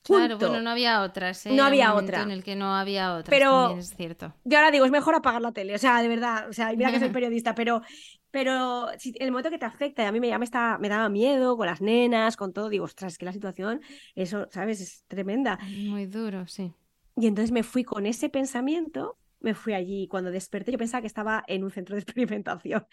[0.07, 1.47] Claro, bueno, no había otras.
[1.47, 1.53] ¿eh?
[1.53, 2.23] No había otra.
[2.23, 3.31] En el que no había otras.
[3.31, 4.35] Pero es cierto.
[4.45, 5.75] Yo ahora digo, es mejor apagar la tele.
[5.75, 6.49] O sea, de verdad.
[6.49, 7.83] O sea, mira que soy periodista, pero,
[8.31, 10.89] pero si, el momento que te afecta, y a mí me, ya me, está, me
[10.89, 13.81] daba miedo con las nenas, con todo, digo, ostras, es que la situación,
[14.15, 14.81] eso, ¿sabes?
[14.81, 15.59] Es tremenda.
[15.89, 16.73] Muy duro, sí.
[17.17, 20.09] Y entonces me fui con ese pensamiento me fui allí.
[20.09, 22.87] Cuando desperté, yo pensaba que estaba en un centro de experimentación.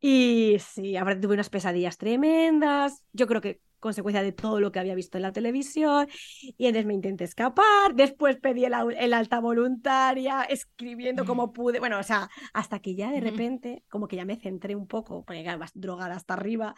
[0.00, 3.04] Y sí, aparte tuve unas pesadillas tremendas.
[3.12, 6.08] Yo creo que consecuencia de todo lo que había visto en la televisión.
[6.56, 7.94] Y entonces me intenté escapar.
[7.94, 8.74] Después pedí el,
[9.14, 11.78] alta voluntaria, escribiendo como pude.
[11.80, 15.24] Bueno, o sea, hasta que ya de repente, como que ya me centré un poco,
[15.24, 16.74] porque claro, vas drogada hasta arriba.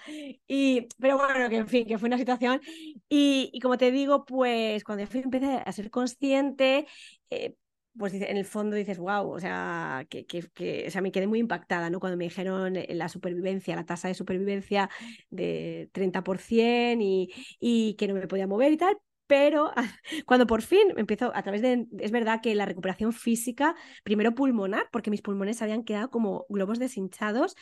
[0.46, 2.60] Y, pero bueno, que en fin, que fue una situación.
[3.08, 6.86] Y, y como te digo, pues cuando empecé a ser consciente,
[7.30, 7.54] eh,
[7.98, 11.38] pues en el fondo dices, wow, o sea, que, que, o sea, me quedé muy
[11.38, 12.00] impactada, ¿no?
[12.00, 14.88] Cuando me dijeron eh, la supervivencia, la tasa de supervivencia
[15.31, 19.72] de 30% y, y que no me podía mover y tal, pero
[20.26, 24.88] cuando por fin empezó a través de, es verdad que la recuperación física, primero pulmonar,
[24.90, 27.55] porque mis pulmones habían quedado como globos deshinchados,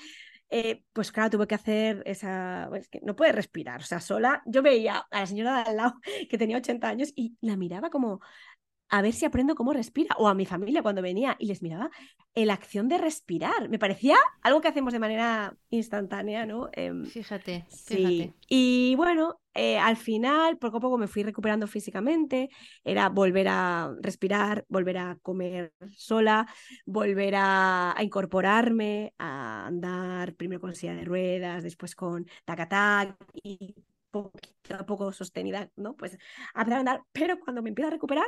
[0.51, 4.63] eh, pues claro, tuve que hacer esa, que no puede respirar, o sea, sola, yo
[4.63, 5.95] veía a la señora de al lado
[6.31, 8.21] que tenía 80 años y la miraba como,
[8.89, 10.15] a ver si aprendo cómo respira.
[10.19, 11.91] O a mi familia cuando venía y les miraba
[12.45, 13.69] la acción de respirar.
[13.69, 16.69] Me parecía algo que hacemos de manera instantánea, ¿no?
[16.73, 18.33] Em, fíjate, sí.
[18.49, 22.49] Y bueno, eh, al final, poco a poco me fui recuperando físicamente.
[22.85, 26.47] Era volver a respirar, volver a comer sola,
[26.87, 33.75] volver a, incorporarme, a andar primero con silla de ruedas, después con tacatac y
[34.11, 35.97] poquito a poco sostenida, ¿no?
[35.97, 36.19] Pues
[36.55, 38.27] a empezar a andar, pero cuando me empiezo a recuperar,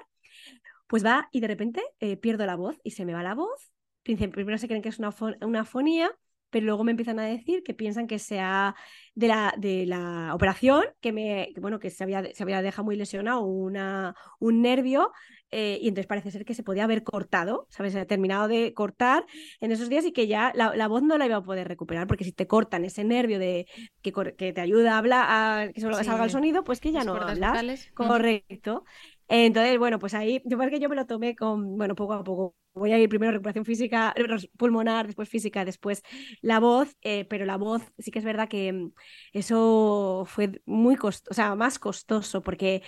[0.86, 3.72] pues va y de repente eh, pierdo la voz y se me va la voz.
[4.02, 6.10] Primero se creen que es una, una fonía,
[6.50, 8.74] pero luego me empiezan a decir que piensan que sea
[9.14, 12.96] de la, de la operación, que me, bueno, que se había, se había dejado muy
[12.96, 15.12] lesionado una, un nervio,
[15.50, 17.92] eh, y entonces parece ser que se podía haber cortado, ¿sabes?
[17.92, 19.26] Se ha terminado de cortar
[19.60, 22.24] en esos días y que ya la, voz no la iba a poder recuperar, porque
[22.24, 23.66] si te cortan ese nervio de
[24.02, 27.14] que, que te ayuda a hablar, a que salga el sonido, pues que ya no
[27.14, 27.90] hablas.
[27.94, 28.84] Correcto.
[29.32, 32.56] Entonces, bueno, pues ahí, yo que yo me lo tomé con, bueno, poco a poco.
[32.74, 34.24] Voy a ir primero recuperación física, eh,
[34.56, 36.02] pulmonar, después física, después
[36.40, 38.92] la voz, eh, pero la voz sí que es verdad que mm,
[39.32, 42.82] eso fue muy costoso, o sea, más costoso, porque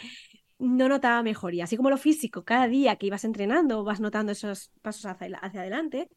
[0.63, 1.65] no notaba mejoría.
[1.65, 5.61] Así como lo físico, cada día que ibas entrenando vas notando esos pasos hacia, hacia
[5.61, 6.09] adelante,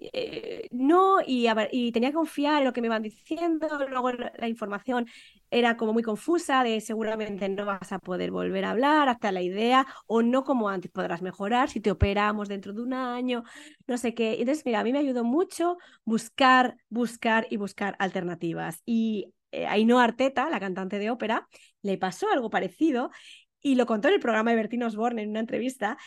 [0.00, 4.48] eh, no, y, y, tenía que confiar en lo que me iban diciendo, luego la,
[4.48, 5.06] información
[5.50, 9.42] era como muy confusa, de seguramente no vas a poder volver a hablar, hasta la
[9.42, 13.42] idea, o no como antes podrás mejorar si te operamos dentro de un año,
[13.88, 14.34] no sé qué.
[14.38, 18.82] Entonces, mira, a mí me ayudó mucho buscar, buscar y buscar alternativas.
[18.86, 21.48] Y eh, Ainhoa Arteta, la cantante de ópera,
[21.82, 23.10] le pasó algo parecido
[23.60, 25.98] y lo contó en el programa de Bertín Osborne en una entrevista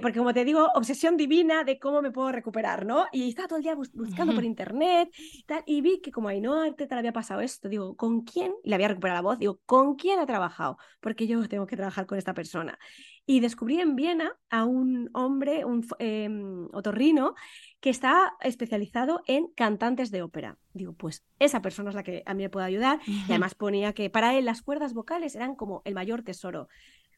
[0.00, 3.06] porque como te digo, obsesión divina de cómo me puedo recuperar, ¿no?
[3.10, 6.66] Y estaba todo el día buscando por internet y tal, y vi que como Ainhoa
[6.66, 8.52] Arteta le había pasado esto, digo, ¿con quién?
[8.62, 10.78] Y le había recuperado la voz, digo, ¿con quién ha trabajado?
[11.00, 12.78] Porque yo tengo que trabajar con esta persona.
[13.26, 17.34] Y descubrí en Viena a un hombre, un em, otorrino,
[17.80, 20.58] que está especializado en cantantes de ópera.
[20.72, 23.00] Digo, pues esa persona es la que a mí me puede ayudar.
[23.06, 26.68] Y además ponía que para él las cuerdas vocales eran como el mayor tesoro.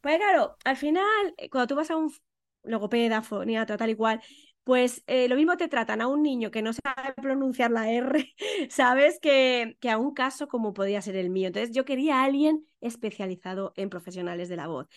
[0.00, 2.12] Pues claro, al final, eh, cuando tú vas a un
[2.62, 4.20] logopeda, foniatra, tal y cual,
[4.66, 8.34] pues eh, lo mismo te tratan a un niño que no sabe pronunciar la R,
[8.68, 9.20] ¿sabes?
[9.20, 11.46] Que, que, a un caso como podía ser el mío.
[11.46, 14.88] Entonces yo quería a alguien especializado en profesionales de la voz.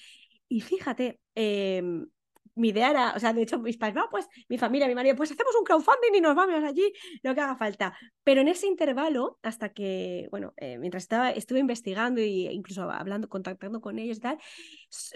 [0.51, 2.07] Y fíjate, em,
[2.55, 5.15] mi idea era, o sea, de hecho, mis padres, no, pues mi familia, mi marido,
[5.15, 6.91] pues hacemos un crowdfunding y nos vamos allí,
[7.23, 7.97] lo que haga falta.
[8.23, 13.29] Pero en ese intervalo, hasta que, bueno, eh, mientras estaba, estuve investigando e incluso hablando,
[13.29, 14.37] contactando con ellos y tal,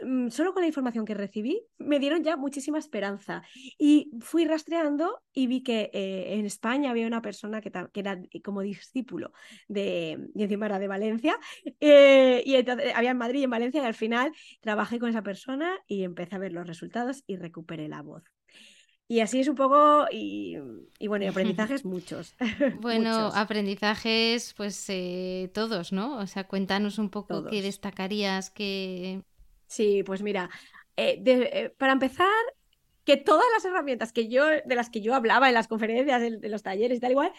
[0.04, 3.44] mm, solo con la información que recibí, me dieron ya muchísima esperanza.
[3.78, 8.20] Y fui rastreando y vi que eh, en España había una persona que, que, era
[8.44, 9.34] como discípulo
[9.68, 11.38] de, y encima era de Valencia,
[11.80, 15.22] eh, y entonces había en Madrid y en Valencia, y al final trabajé con esa
[15.22, 18.24] persona y empecé a ver los resultados y recuperé la voz.
[19.08, 20.58] Y así es un poco, y,
[21.08, 22.36] bueno, y aprendizajes muchos.
[22.80, 26.18] Bueno, aprendizajes, pues eh, todos, ¿no?
[26.18, 29.22] O sea, cuéntanos un poco qué destacarías, que...
[29.68, 30.50] Sí, pues mira,
[30.98, 32.28] eh, eh, para empezar,
[33.06, 36.50] que todas las herramientas que yo, de las que yo hablaba en las conferencias, de,
[36.50, 37.34] los talleres y tal igual,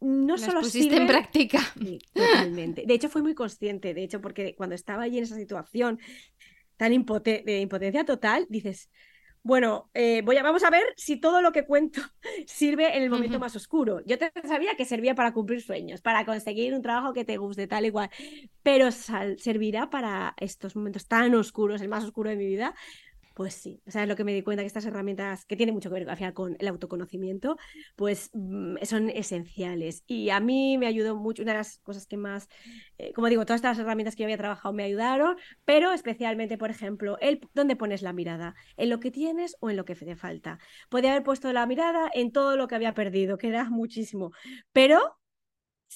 [0.00, 1.60] no las solo pusiste en práctica.
[2.12, 2.84] totalmente.
[2.86, 5.98] De hecho, fui muy consciente, de hecho, porque cuando estaba allí en esa situación
[6.76, 8.90] tan de impotencia total, dices,
[9.44, 12.00] Bueno, eh, voy a, vamos a ver si todo lo que cuento
[12.46, 14.00] sirve en el momento más oscuro.
[14.06, 17.66] Yo te sabía que servía para cumplir sueños, para conseguir un trabajo que te guste,
[17.66, 18.08] tal y cual,
[18.62, 22.74] pero servirá para estos momentos tan oscuros, el más oscuro de mi vida,
[23.34, 25.90] pues sí, o sea, lo que me di cuenta que estas herramientas, que tienen mucho
[25.90, 27.56] que ver con el autoconocimiento,
[27.96, 30.04] pues mm, son esenciales.
[30.06, 32.48] Y a mí me ayudó mucho, una de las cosas que más,
[32.98, 36.70] eh, como digo, todas estas herramientas que yo había trabajado me ayudaron, pero especialmente, por
[36.70, 40.16] ejemplo, el dónde pones la mirada, en lo que tienes o en lo que te
[40.16, 40.58] falta.
[40.88, 44.32] Podía haber puesto la mirada en todo lo que había perdido, que era muchísimo,
[44.72, 45.18] pero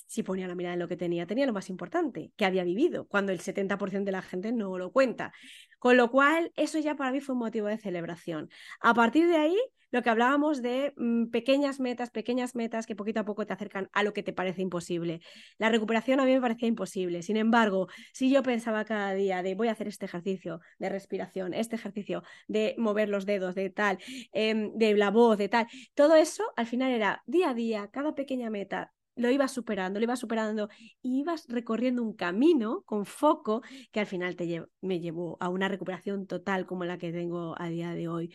[0.06, 3.06] si ponía la mirada en lo que tenía, tenía lo más importante, que había vivido,
[3.06, 5.32] cuando el 70% de la gente no lo cuenta.
[5.78, 8.50] Con lo cual, eso ya para mí fue un motivo de celebración.
[8.80, 9.58] A partir de ahí,
[9.90, 13.88] lo que hablábamos de mm, pequeñas metas, pequeñas metas que poquito a poco te acercan
[13.92, 15.20] a lo que te parece imposible.
[15.58, 17.22] La recuperación a mí me parecía imposible.
[17.22, 21.54] Sin embargo, si yo pensaba cada día de voy a hacer este ejercicio de respiración,
[21.54, 23.98] este ejercicio de mover los dedos, de tal,
[24.32, 28.14] em, de la voz, de tal, todo eso al final era día a día, cada
[28.14, 30.68] pequeña meta, lo ibas superando, lo ibas superando
[31.02, 35.68] y ibas recorriendo un camino con foco que al final te me llevó a una
[35.68, 38.34] recuperación total como la que tengo a día de hoy.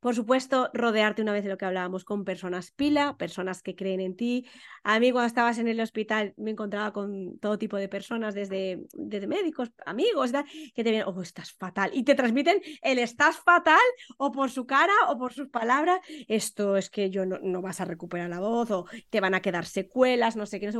[0.00, 4.00] Por supuesto, rodearte una vez de lo que hablábamos con personas pila, personas que creen
[4.00, 4.46] en ti.
[4.82, 8.86] A mí cuando estabas en el hospital me encontraba con todo tipo de personas, desde,
[8.94, 10.32] médicos, amigos,
[10.74, 11.90] que te vienen, oh, estás fatal.
[11.92, 13.78] Y te transmiten el estás fatal
[14.16, 16.00] o por su cara o por sus palabras.
[16.28, 19.66] Esto es que yo no, vas a recuperar la voz o te van a quedar
[19.66, 20.78] secuelas, no sé qué, no sé.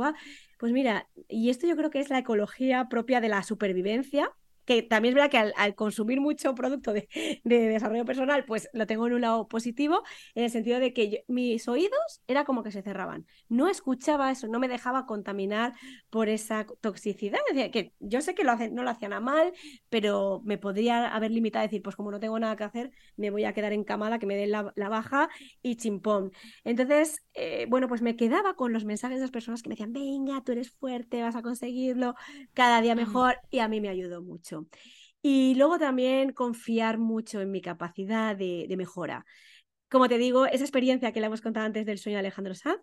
[0.57, 4.31] Pues mira, y esto yo creo que es la ecología propia de la supervivencia
[4.65, 7.07] que también es verdad que al, consumir mucho producto de,
[7.43, 10.03] desarrollo personal, pues lo tengo en un lado positivo,
[10.35, 13.25] en el sentido de que mis oídos era como que se cerraban.
[13.49, 15.73] No escuchaba eso, no me dejaba contaminar
[16.09, 17.39] por esa toxicidad.
[17.71, 19.53] que yo sé que lo hacen, no lo hacían a mal,
[19.89, 23.29] pero me podría haber limitado a decir, pues como no tengo nada que hacer, me
[23.29, 25.29] voy a quedar encamada, que me den la, baja
[25.61, 26.31] y chimpón.
[26.63, 29.93] Entonces, eh, bueno, pues me quedaba con los mensajes de las personas que me decían,
[29.93, 32.15] venga, tú eres fuerte, vas a conseguirlo,
[32.53, 34.50] cada día mejor, y a mí me ayudó mucho.
[35.21, 39.25] Y luego también confiar mucho en mi capacidad de, mejora.
[39.89, 42.81] Como te digo, esa experiencia que le hemos contado antes del sueño de Alejandro Sanz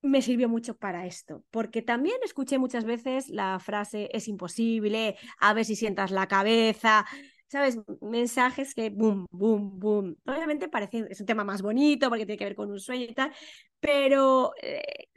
[0.00, 5.54] me sirvió mucho para esto, porque también escuché muchas veces la frase es imposible, a
[5.54, 7.04] ver si sientas la cabeza,
[7.48, 7.78] ¿sabes?
[8.00, 10.16] Mensajes que boom, boom, boom.
[10.26, 13.14] Obviamente parece, es un tema más bonito porque tiene que ver con un sueño y
[13.14, 13.32] tal,
[13.80, 15.08] pero eh,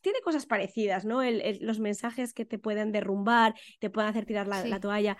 [0.00, 1.22] tiene cosas parecidas, ¿no?
[1.60, 5.16] los mensajes que te pueden derrumbar, te pueden hacer tirar la, toalla.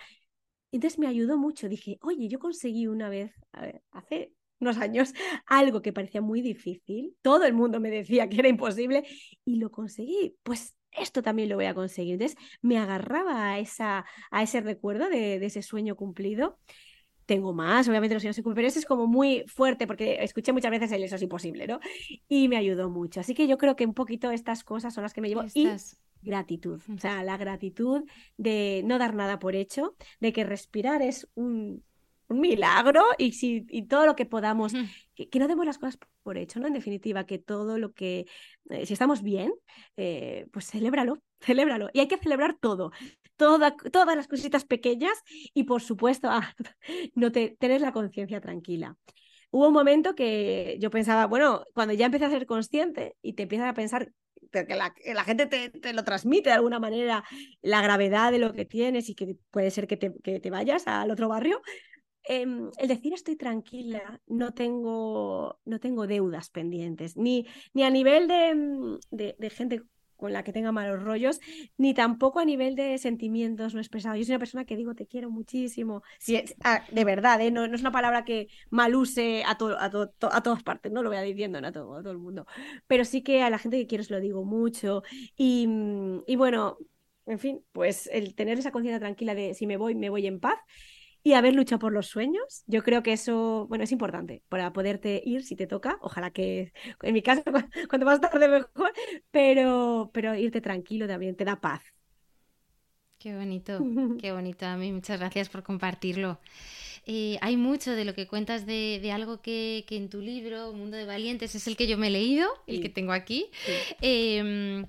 [0.73, 1.69] Entonces me ayudó mucho.
[1.69, 3.33] Dije, oye, yo conseguí una vez,
[3.91, 5.13] hace unos años,
[5.47, 7.17] algo que parecía muy difícil.
[7.23, 9.05] Todo el mundo me decía que era imposible
[9.45, 10.37] y lo conseguí.
[10.43, 12.15] Pues esto también lo voy a conseguir.
[12.15, 16.59] Entonces me agarraba a, esa, a ese recuerdo de, de ese sueño cumplido
[17.33, 20.93] tengo más, obviamente los sueños pero ese es como muy fuerte porque escuché muchas veces
[20.93, 21.81] el eso es imposible, ¿no?
[22.29, 23.21] Y me ayudó mucho.
[23.21, 25.45] Así que yo creo que un poquito estas cosas son las que me llevo.
[25.55, 25.67] Y
[26.21, 28.05] gratitud, o sea, la gratitud
[28.37, 31.83] de no dar nada por hecho, de que respirar es un,
[32.29, 34.75] un milagro y, si, y todo lo que podamos,
[35.15, 36.67] que, no demos las cosas por hecho, ¿no?
[36.67, 38.27] En definitiva, que todo lo que,
[38.69, 39.55] eh, si estamos bien,
[39.97, 41.89] eh, pues celébralo, celébralo.
[41.95, 42.93] Y hay que celebrar todo,
[43.43, 45.13] todas las cositas pequeñas
[45.55, 46.55] y por supuesto, ah,
[47.15, 48.97] no te, tener la conciencia tranquila.
[49.51, 53.43] Hubo un momento que yo pensaba, bueno, cuando ya empecé a ser consciente y te
[53.43, 54.13] empiezas a pensar
[54.51, 57.25] que la, la gente te, te, lo transmite de alguna manera,
[57.63, 60.87] la gravedad de lo que tienes y que puede ser que te, que te vayas
[60.87, 61.63] al otro barrio,
[62.25, 68.29] Em, el decir estoy tranquila, no tengo, no tengo deudas pendientes, ni, ni a nivel
[68.29, 69.83] de, mm, de, gente
[70.23, 71.41] con la que tenga malos rollos,
[71.77, 74.19] ni tampoco a nivel de sentimientos no expresados.
[74.21, 77.51] Yo soy una persona que digo te quiero muchísimo, si ah, de verdad, ¿eh?
[77.51, 79.91] no, no, es una palabra que mal use a, a,
[80.37, 82.47] a todas partes, no lo voy a diciendo a todo, a todo el mundo,
[82.87, 85.03] pero sí que a la gente que quiero se lo digo mucho
[85.37, 85.69] y,
[86.29, 86.79] y bueno,
[87.27, 90.39] en fin, pues el tener esa conciencia tranquila de si me voy, me voy en
[90.39, 90.59] paz
[91.23, 92.65] y haber luchado por los sueños.
[92.67, 95.99] Yo creo que eso, bueno, es importante para poderte ir si te toca.
[96.01, 97.43] Ojalá que, en mi caso,
[97.89, 98.93] cuando más tarde mejor,
[99.31, 101.83] pero, pero irte tranquilo también te da paz.
[103.19, 103.79] Qué bonito,
[104.21, 104.67] qué bonito.
[104.67, 106.41] A mí muchas gracias por compartirlo.
[107.07, 111.05] Eh, hay mucho de lo que cuentas de, algo que, en tu libro, Mundo de
[111.05, 113.47] Valientes, es el que yo me he leído, el que tengo aquí.
[114.01, 114.87] Em,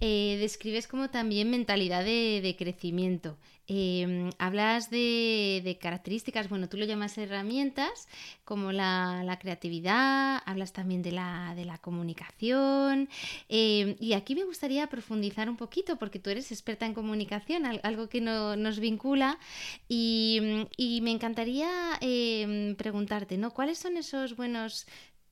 [0.00, 3.38] eh, describes como también mentalidad de, crecimiento.
[3.70, 8.08] Em, hablas de, características, bueno, tú lo llamas herramientas,
[8.46, 13.10] como la, creatividad, hablas también de la, de la comunicación.
[13.50, 18.08] Em, y aquí me gustaría profundizar un poquito, porque tú eres experta en comunicación, algo
[18.08, 19.38] que nos vincula.
[19.86, 21.68] Y, y, me encantaría
[22.00, 23.52] em, preguntarte, ¿no?
[23.52, 24.86] ¿Cuáles son esos buenos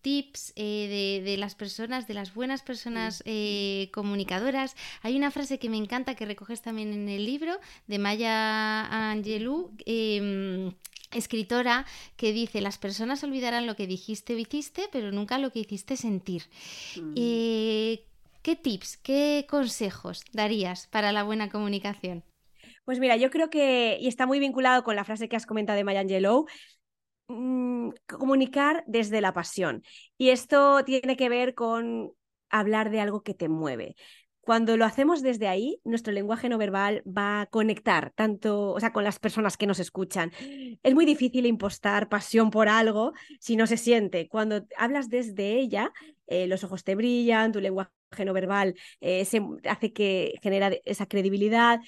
[0.06, 4.76] tips eh, de, las personas, de las buenas personas eh, comunicadoras.
[5.02, 9.72] Hay una frase que me encanta que recoges también en el libro de Maya Angelou.
[9.84, 10.72] Em,
[11.10, 11.86] escritora
[12.16, 15.96] que dice las personas olvidarán lo que dijiste o hiciste pero nunca lo que hiciste
[15.96, 16.42] sentir
[16.96, 17.14] mm.
[17.14, 18.04] eh,
[18.42, 22.24] ¿qué tips, qué consejos darías para la buena comunicación?
[22.84, 25.76] Pues mira, yo creo que, y está muy vinculado con la frase que has comentado
[25.76, 26.46] de Maya Angelou,
[27.28, 29.82] Mm, comunicar desde la pasión.
[30.16, 32.12] Y esto tiene que ver con
[32.50, 33.96] hablar de algo que te mueve.
[34.40, 38.92] Cuando lo hacemos desde ahí, nuestro lenguaje no verbal va a conectar tanto, o sea,
[38.92, 40.30] con las personas que nos escuchan.
[40.84, 44.28] Es muy difícil impostar pasión por algo si no se siente.
[44.28, 45.92] Cuando hablas desde ella,
[46.28, 47.90] eh, los ojos te brillan, tu lenguaje
[48.24, 51.80] no verbal eh, se hace que genera esa credibilidad.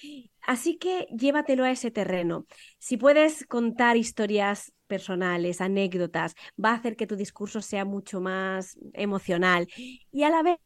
[0.43, 2.47] Así que llévatelo a ese terreno.
[2.79, 8.77] Si puedes contar historias personales, anécdotas, va a hacer que tu discurso sea mucho más
[8.95, 9.69] emocional
[10.11, 10.59] y a la vez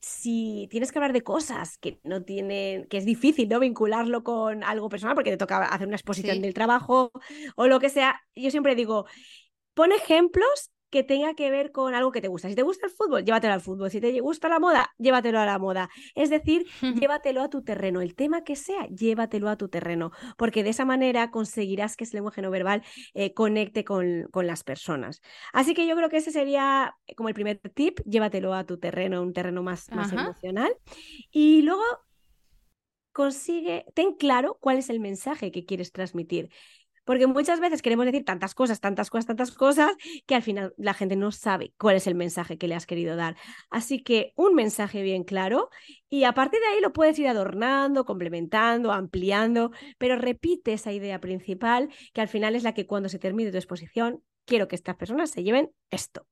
[0.00, 3.58] si tienes que hablar de cosas que no tienen, que es difícil, ¿no?
[3.58, 7.10] Vincularlo con algo personal porque te toca hacer una exposición del trabajo
[7.56, 9.06] o lo que sea, yo siempre digo,
[9.74, 12.48] pon ejemplos que tenga que ver con algo que te gusta.
[12.48, 13.90] Si te gusta el fútbol, llévatelo al fútbol.
[13.90, 15.90] Si te gusta la moda, llévatelo a la moda.
[16.14, 16.66] Es decir,
[17.08, 18.00] llévatelo a tu terreno.
[18.00, 20.12] El tema que sea, llévatelo a tu terreno.
[20.36, 22.82] Porque de esa manera conseguirás que ese lenguaje no verbal
[23.14, 25.22] eh, conecte con, con, las personas.
[25.52, 29.22] Así que yo creo que ese sería como el primer tip, llévatelo a tu terreno,
[29.22, 30.72] un terreno más, más emocional.
[31.30, 31.82] Y luego
[33.16, 36.50] consigue, ten claro cuál es el mensaje que quieres transmitir.
[37.06, 39.92] Porque muchas veces queremos decir tantas cosas, tantas cosas, tantas cosas,
[40.26, 43.16] que al final la gente no sabe cuál es el mensaje que le has querido
[43.16, 43.36] dar.
[43.70, 45.70] Así que un mensaje bien claro
[46.10, 51.20] y a partir de ahí lo puedes ir adornando, complementando, ampliando, pero repite esa idea
[51.20, 54.96] principal que al final es la que cuando se termine tu exposición, quiero que estas
[54.96, 56.26] personas se lleven esto.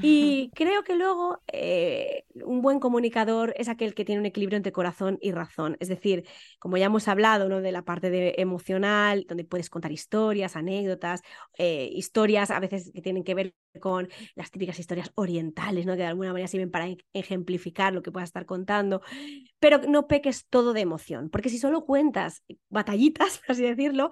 [0.00, 4.72] Y creo que luego eh, un buen comunicador es aquel que tiene un equilibrio entre
[4.72, 5.76] corazón y razón.
[5.80, 6.26] Es decir,
[6.58, 7.60] como ya hemos hablado ¿no?
[7.60, 11.22] de la parte de emocional, donde puedes contar historias, anécdotas,
[11.58, 15.92] eh, historias a veces que tienen que ver con las típicas historias orientales, ¿no?
[15.92, 19.02] que de alguna manera sirven para ejemplificar lo que puedas estar contando,
[19.58, 24.10] pero no peques todo de emoción, porque si solo cuentas batallitas, por así decirlo,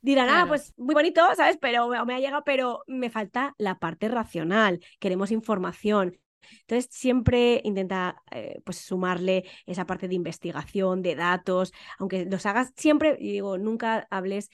[0.00, 1.58] dirán, ah, pues muy bonito, ¿sabes?
[1.60, 6.18] Pero me ha llegado, pero me falta la parte racional, queremos información.
[6.60, 12.72] Entonces, siempre intenta eh, pues, sumarle esa parte de investigación, de datos, aunque los hagas
[12.76, 14.50] siempre, digo, nunca hables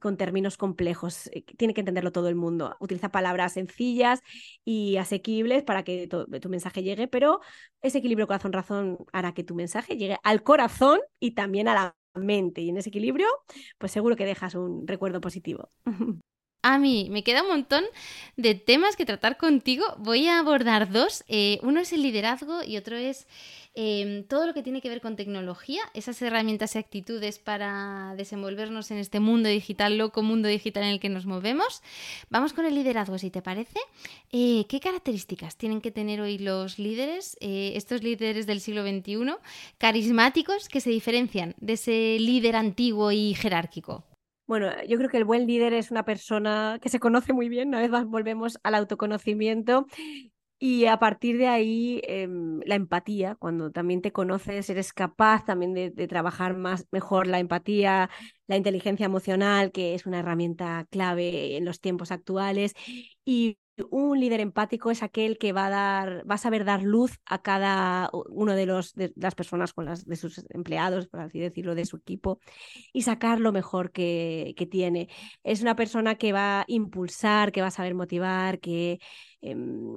[0.00, 2.76] con términos complejos, eh, tiene que entenderlo todo el mundo.
[2.80, 4.20] Utiliza palabras sencillas
[4.64, 7.40] y asequibles para que tu, mensaje llegue, pero
[7.82, 12.60] ese equilibrio corazón-razón hará que tu mensaje llegue al corazón y también a la mente.
[12.60, 13.28] Y en ese equilibrio,
[13.78, 15.70] pues seguro que dejas un recuerdo positivo.
[16.62, 17.84] A mí me queda un montón
[18.36, 19.84] de temas que tratar contigo.
[19.98, 21.24] Voy a abordar dos.
[21.28, 23.26] Eh, uno es el liderazgo y otro es
[23.80, 28.90] Em, todo lo que tiene que ver con tecnología, esas herramientas y actitudes para desenvolvernos
[28.90, 31.80] en este mundo digital, loco mundo digital en el que nos movemos.
[32.28, 33.78] Vamos con el liderazgo, si te parece.
[34.32, 39.36] Eh, ¿Qué características tienen que tener hoy los líderes, eh, estos líderes del siglo XXI,
[39.78, 44.02] carismáticos, que se diferencian de ese líder antiguo y jerárquico?
[44.48, 47.68] Bueno, yo creo que el buen líder es una persona que se conoce muy bien,
[47.68, 49.86] una vez más volvemos al autoconocimiento
[50.58, 55.74] y a partir de ahí, em, la empatía, cuando también te conoces, eres capaz también
[55.74, 58.10] de, trabajar más, mejor la empatía,
[58.46, 62.74] la inteligencia emocional, que es una herramienta clave en los tiempos actuales.
[63.26, 63.58] Y
[63.90, 67.42] un líder empático es aquel que va a dar, va a saber dar luz a
[67.42, 71.74] cada uno de, los, de las personas con las, de sus empleados, por así decirlo,
[71.74, 72.40] de su equipo,
[72.92, 75.08] y sacar lo mejor que, que tiene.
[75.44, 78.98] Es una persona que va a impulsar, que va a saber motivar, que
[79.40, 79.96] em,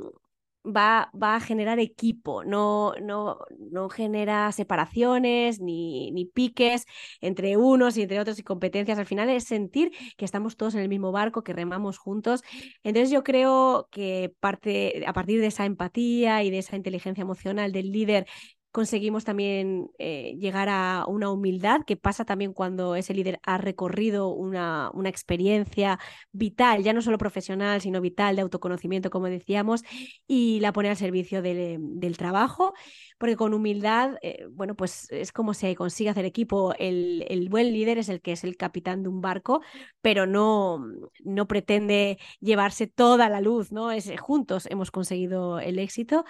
[0.65, 6.85] va, va, a generar equipo, no, no, no genera separaciones ni, ni, piques
[7.19, 8.99] entre unos y entre otros y competencias.
[8.99, 12.43] Al final es sentir que estamos todos en el mismo barco, que remamos juntos.
[12.83, 17.71] Entonces yo creo que parte, a partir de esa empatía y de esa inteligencia emocional
[17.71, 18.27] del líder
[18.71, 24.29] conseguimos también eh, llegar a una humildad que pasa también cuando ese líder ha recorrido
[24.29, 25.99] una, una, experiencia
[26.31, 29.83] vital, ya no solo profesional, sino vital, de autoconocimiento, como decíamos,
[30.25, 32.73] y la pone al servicio del, del trabajo,
[33.17, 36.73] porque con humildad, eh, bueno, pues es como se consigue hacer equipo.
[36.79, 39.61] El, el, buen líder es el que es el capitán de un barco,
[40.01, 40.85] pero no,
[41.23, 43.91] no pretende llevarse toda la luz, ¿no?
[43.91, 46.25] Es, juntos hemos conseguido el éxito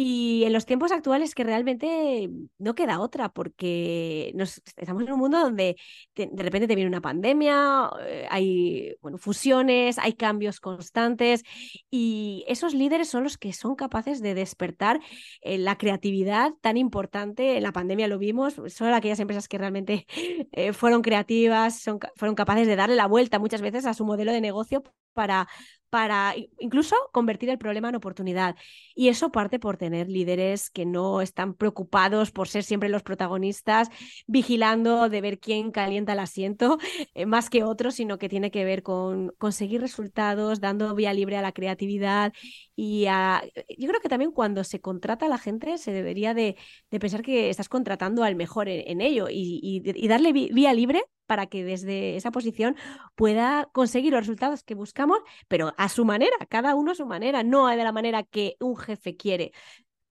[0.00, 5.18] y en los tiempos actuales que realmente no queda otra, porque nos, estamos en un
[5.18, 5.76] mundo donde
[6.14, 11.42] de repente te viene una pandemia, eh, hay bueno, fusiones, hay cambios constantes
[11.90, 15.00] y esos líderes son los que son capaces de despertar
[15.40, 17.56] eh, la creatividad tan importante.
[17.56, 20.06] En la pandemia lo vimos, son aquellas empresas que realmente
[20.52, 24.30] eh, fueron creativas, son, fueron capaces de darle la vuelta muchas veces a su modelo
[24.30, 24.84] de negocio
[25.18, 25.48] para,
[25.90, 28.54] para incluso convertir el problema en oportunidad.
[28.94, 33.88] Y eso parte por tener líderes que no están preocupados por ser siempre los protagonistas,
[34.28, 36.78] vigilando de ver quién calienta el asiento
[37.14, 41.36] eh, más que otros, sino que tiene que ver con conseguir resultados, dando vía libre
[41.36, 42.32] a la creatividad.
[42.76, 46.56] Y yo creo que también cuando se contrata a la gente se debería de,
[46.90, 51.62] pensar que estás contratando al mejor en, ello y, y darle vía libre para que
[51.62, 52.76] desde esa posición
[53.14, 57.44] pueda conseguir los resultados que buscamos, pero a su manera, cada uno a su manera,
[57.44, 59.52] no de la manera que un jefe quiere.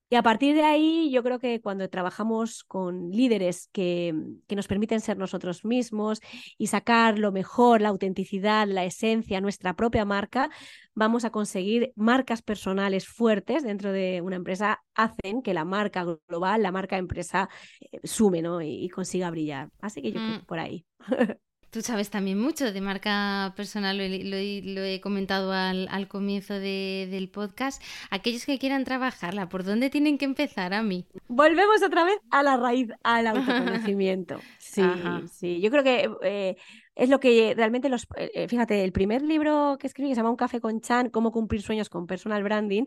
[0.09, 4.13] Y a partir de ahí, yo creo que cuando trabajamos con líderes que,
[4.47, 6.21] que, nos permiten ser nosotros mismos
[6.57, 10.49] y sacar lo mejor, la autenticidad, la esencia, nuestra propia marca,
[10.93, 16.63] vamos a conseguir marcas personales fuertes dentro de una empresa, hacen que la marca global,
[16.63, 17.49] la marca empresa,
[17.79, 18.61] eh, sume ¿no?
[18.61, 19.69] y, consiga brillar.
[19.79, 20.39] Así que yo creo mm.
[20.39, 20.85] que por ahí.
[21.69, 27.81] Tú sabes también mucho de marca personal, lo, he comentado al, comienzo del podcast.
[28.09, 31.05] Aquellos que quieran trabajarla, ¿por dónde tienen que empezar a mí?
[31.27, 34.39] Volvemos otra vez a la raíz, al autoconocimiento.
[34.59, 34.83] Sí,
[35.31, 35.59] sí.
[35.59, 36.55] Yo creo que eh,
[36.95, 38.07] es lo que realmente los.
[38.15, 41.31] Eh, fíjate, el primer libro que escribí, que se llama Un café con Chan, Cómo
[41.31, 42.85] cumplir sueños con personal branding,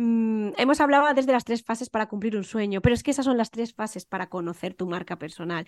[0.00, 3.24] Mm, hemos hablado desde las tres fases para cumplir un sueño, pero es que esas
[3.24, 5.66] son las tres fases para conocer tu marca personal.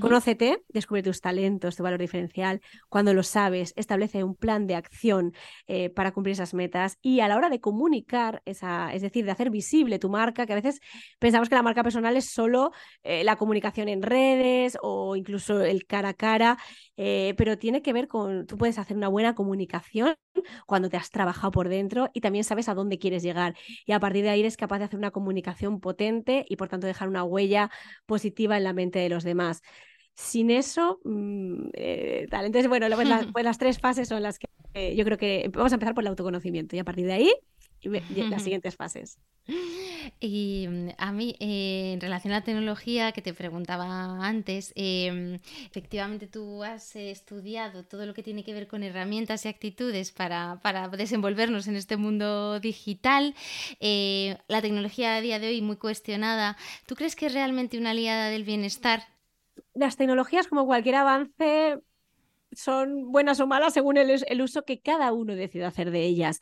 [0.00, 2.62] Conócete, descubre tus talentos, tu valor diferencial.
[2.88, 5.34] Cuando lo sabes, establece un plan de acción
[5.66, 9.32] eh, para cumplir esas metas y a la hora de comunicar, esa, es decir, de
[9.32, 10.80] hacer visible tu marca, que a veces
[11.18, 12.72] pensamos que la marca personal es solo
[13.02, 16.56] eh, la comunicación en redes o incluso el cara a cara,
[16.96, 20.16] eh, pero tiene que ver con, tú puedes hacer una buena comunicación
[20.66, 24.00] cuando te has trabajado por dentro y también sabes a dónde quieres llegar y a
[24.00, 27.24] partir de ahí eres capaz de hacer una comunicación potente y por tanto dejar una
[27.24, 27.70] huella
[28.06, 29.62] positiva en la mente de los demás.
[30.14, 32.46] Sin eso, mm, eh, tal.
[32.46, 35.72] Entonces, bueno, pues, pues, las tres fases son las que eh, yo creo que vamos
[35.72, 37.32] a empezar por el autoconocimiento y a partir de ahí
[37.88, 39.18] las siguientes fases.
[40.20, 40.68] Y
[40.98, 45.38] a mí, eh, en relación a la tecnología que te preguntaba antes, em,
[45.70, 50.60] efectivamente tú has estudiado todo lo que tiene que ver con herramientas y actitudes para,
[50.62, 53.34] para desenvolvernos en este mundo digital.
[53.80, 56.56] Eh, la tecnología a día de hoy muy cuestionada.
[56.86, 59.02] ¿Tú crees que es realmente una aliada del bienestar?
[59.74, 61.78] Las tecnologías, como cualquier avance,
[62.52, 66.40] son buenas o malas según el, el, uso que cada uno decida hacer de ellas.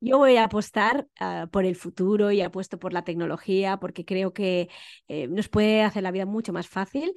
[0.00, 4.34] Yo voy a apostar ah, por el futuro y apuesto por la tecnología porque creo
[4.34, 4.68] que
[5.08, 7.14] eh, nos puede hacer la vida mucho más fácil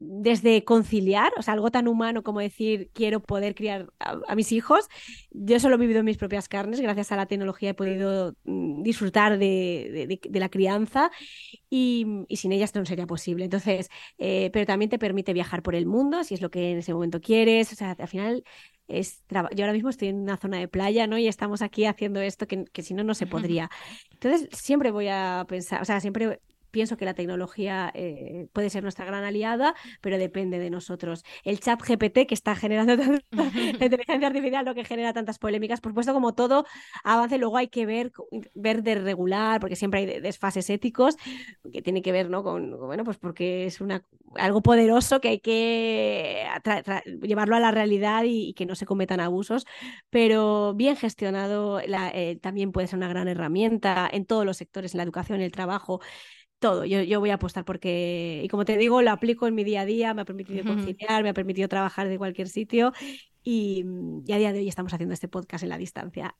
[0.00, 4.88] desde conciliar, o sea, algo tan humano como decir quiero poder criar a, mis hijos.
[5.30, 8.82] Yo solo he vivido en mis propias carnes, gracias a la tecnología he podido mm,
[8.82, 11.10] disfrutar de, la crianza
[11.68, 13.44] y, sin ella esto no sería posible.
[13.44, 16.78] Entonces, eh, pero también te permite viajar por el mundo si es lo que en
[16.78, 17.70] ese momento quieres.
[17.72, 18.42] O sea, al final
[18.88, 21.18] yo ahora mismo estoy en una zona de playa, ¿no?
[21.18, 23.70] Y estamos aquí haciendo esto que, que si no, no se podría.
[24.12, 26.40] Entonces, siempre voy a pensar, o sea, siempre
[26.70, 31.24] pienso que la tecnología eh, puede ser nuestra gran aliada, pero depende de nosotros.
[31.44, 32.96] El chat GPT que está generando
[33.30, 36.64] la inteligencia artificial, lo que genera tantas polémicas, por supuesto, como todo
[37.04, 38.12] avance, luego hay que ver,
[38.54, 41.16] ver de regular, porque siempre hay desfases éticos,
[41.72, 42.42] que tiene que ver, ¿no?
[42.42, 44.04] Con, bueno, pues porque es una,
[44.36, 46.46] algo poderoso que hay que
[47.22, 49.66] llevarlo a la realidad y, que no se cometan abusos,
[50.10, 54.98] pero bien gestionado eh, también puede ser una gran herramienta en todos los sectores, en
[54.98, 56.00] la educación, en el trabajo
[56.60, 56.84] todo.
[56.84, 59.80] Yo, yo, voy a apostar porque, y como te digo, lo aplico en mi día
[59.82, 62.92] a día, me ha permitido conciliar, me ha permitido trabajar de cualquier sitio
[63.42, 63.84] y,
[64.30, 66.34] a día de hoy estamos haciendo este podcast en la distancia.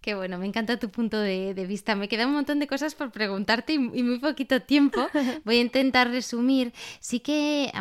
[0.00, 1.96] Qué, bueno, me encanta tu punto de, vista.
[1.96, 5.00] Me queda un montón de cosas por preguntarte y, muy poquito tiempo.
[5.44, 6.72] Voy a intentar resumir.
[7.00, 7.72] Sí que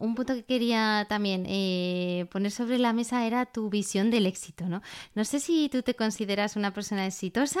[0.00, 4.68] un punto que quería también eh, poner sobre la mesa era tu visión del éxito,
[4.68, 4.82] ¿no?
[5.14, 7.60] No sé si tú te consideras una persona exitosa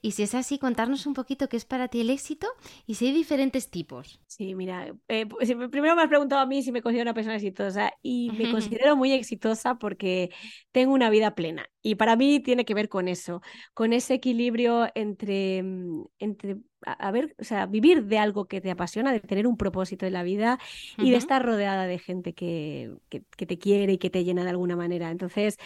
[0.00, 2.48] y si es así, contarnos un poquito qué es para ti el éxito
[2.86, 4.20] y si hay diferentes tipos.
[4.26, 7.36] Sí, mira, eh, pues, primero me has preguntado a mí si me considero una persona
[7.36, 9.33] exitosa y me considero muy exitosa
[9.78, 10.30] porque
[10.72, 11.68] tengo una vida plena.
[11.82, 13.42] Y para mí tiene que ver con eso,
[13.74, 16.56] con ese equilibrio entre, mm, entre
[16.86, 20.12] a, ver, o sea, vivir de algo que te apasiona, de tener un propósito en
[20.12, 20.58] la vida
[20.98, 24.50] y de estar rodeada de gente que, que, te quiere y que te llena de
[24.50, 25.10] alguna manera.
[25.10, 25.56] Entonces,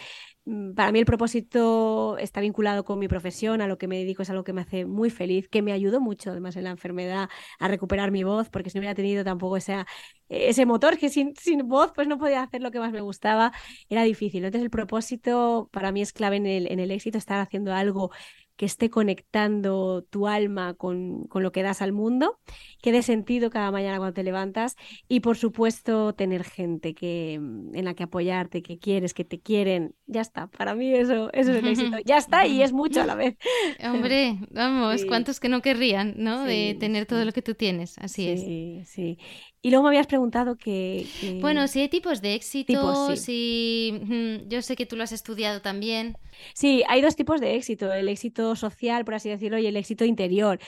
[0.75, 4.29] para mí el propósito está vinculado con mi profesión, a lo que me dedico es
[4.29, 7.29] algo que me hace muy feliz, que me ayudó mucho además en la enfermedad
[7.59, 9.85] a recuperar mi voz, porque si no hubiera tenido tampoco ese,
[10.27, 13.51] ese motor que sin, sin voz pues no podía hacer lo que más me gustaba,
[13.89, 14.43] era difícil.
[14.43, 18.11] Entonces el propósito para mí es clave en el, en el éxito, estar haciendo algo
[18.59, 22.41] que esté conectando tu alma con, con, lo que das al mundo,
[22.81, 24.75] que dé sentido cada mañana cuando te levantas
[25.07, 29.39] y por supuesto tener gente que, mm, en la que apoyarte, que quieres, que te
[29.39, 29.95] quieren.
[30.07, 31.99] Ya está, para mí eso, eso es el éxito.
[32.03, 33.37] Ya está y es mucho a la vez.
[33.81, 36.43] Hombre, vamos, ¿cuántos que no querrían, ¿no?
[36.43, 38.41] de tener todo lo que tú tienes, así es.
[38.41, 39.17] Sí, sí.
[39.61, 41.05] Y luego me habías preguntado que...
[41.41, 43.99] Bueno, si hay tipos de éxito, si...
[44.47, 46.15] Yo sé que tú lo has estudiado también.
[46.53, 50.05] Sí, hay dos tipos de éxito, el éxito social, por así decirlo, y el éxito
[50.05, 50.59] interior.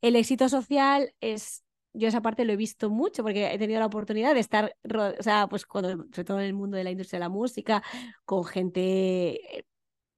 [0.00, 1.62] El éxito social es
[1.94, 5.22] yo esa parte lo he visto mucho porque he tenido la oportunidad de estar, o
[5.22, 7.82] sea, pues cuando, sobre todo en el mundo de la industria de la música,
[8.24, 9.66] con gente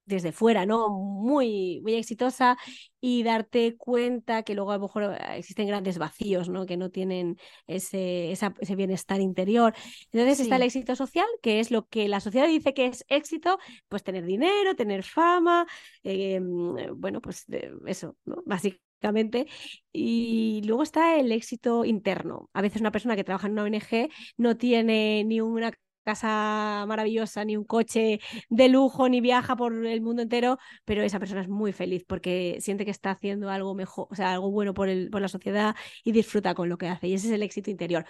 [0.05, 0.89] desde fuera, ¿no?
[0.89, 2.57] Muy, muy exitosa
[2.99, 6.65] y darte cuenta que luego a lo mejor eh, existen grandes vacíos, ¿no?
[6.65, 7.37] Que no tienen
[7.67, 9.73] ese, ese bienestar interior.
[10.11, 13.57] Entonces está el éxito social, que es lo que la sociedad dice que es éxito,
[13.89, 15.65] pues tener dinero, tener fama,
[16.03, 17.45] em, bueno, pues
[17.85, 18.43] eso, ¿no?
[18.45, 19.47] Básicamente.
[19.91, 22.49] Y luego está el éxito interno.
[22.53, 25.71] A veces una persona que trabaja en una ONG no tiene ni una
[26.03, 31.19] casa maravillosa, ni un coche de lujo, ni viaja por el mundo entero, pero esa
[31.19, 34.73] persona es muy feliz porque siente que está haciendo algo mejor, o sea, algo bueno
[34.73, 37.07] por, el, por la sociedad y disfruta con lo que hace.
[37.07, 38.05] Y ese es el éxito interior.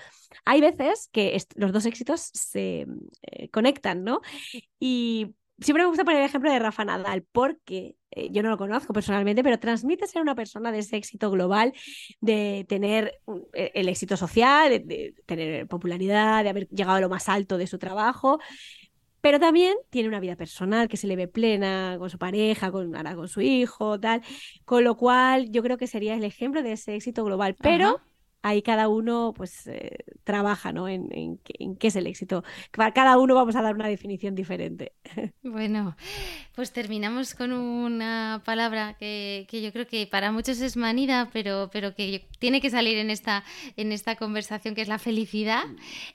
[0.45, 2.85] Hay veces que los dos éxitos se
[3.23, 4.21] eh, conectan, ¿no?
[4.79, 8.57] Y siempre me gusta poner el ejemplo de Rafa Nadal, porque eh, yo no lo
[8.57, 11.73] conozco personalmente, pero transmite ser una persona de ese éxito global,
[12.19, 13.19] de tener
[13.53, 17.67] e, el éxito social, de, tener popularidad, de haber llegado a lo más alto de
[17.67, 18.39] su trabajo.
[19.21, 22.91] Pero también tiene una vida personal que se le ve plena con su pareja, con,
[22.91, 24.23] con su hijo, tal.
[24.65, 27.55] Con lo cual, yo creo que sería el ejemplo de ese éxito global.
[27.61, 28.01] Pero
[28.41, 30.87] ahí cada uno pues eh, trabaja ¿no?
[30.87, 32.43] En, en, qué es el éxito.
[32.71, 34.93] Para cada uno vamos a dar una definición diferente.
[35.43, 35.97] Bueno,
[36.55, 41.69] pues terminamos con una palabra que, que, yo creo que para muchos es manida, pero,
[41.73, 43.43] pero que tiene que salir en esta,
[43.75, 45.63] en esta conversación, que es la felicidad.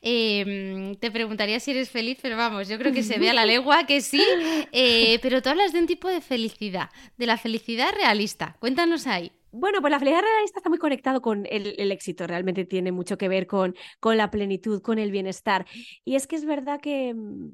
[0.00, 3.44] Em, te preguntaría si eres feliz, pero vamos, yo creo que se ve a la
[3.44, 4.22] legua que sí,
[4.72, 8.56] eh, pero tú hablas de un tipo de felicidad, de la felicidad realista.
[8.58, 9.32] Cuéntanos ahí.
[9.58, 13.28] Bueno, pues la felicidad realista está muy conectado con el, éxito, realmente tiene mucho que
[13.28, 15.66] ver con, con la plenitud, con el bienestar.
[16.04, 17.52] Y es que es verdad que mm,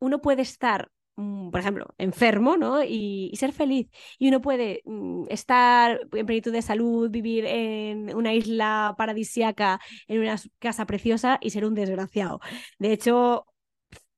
[0.00, 2.82] uno puede estar mm, por ejemplo, enfermo, ¿no?
[2.82, 3.88] Y, ser feliz.
[4.18, 9.78] Y uno puede mm, estar en plenitud de salud, vivir en una isla paradisiaca,
[10.08, 12.40] en una casa preciosa y ser un desgraciado.
[12.78, 13.46] De hecho,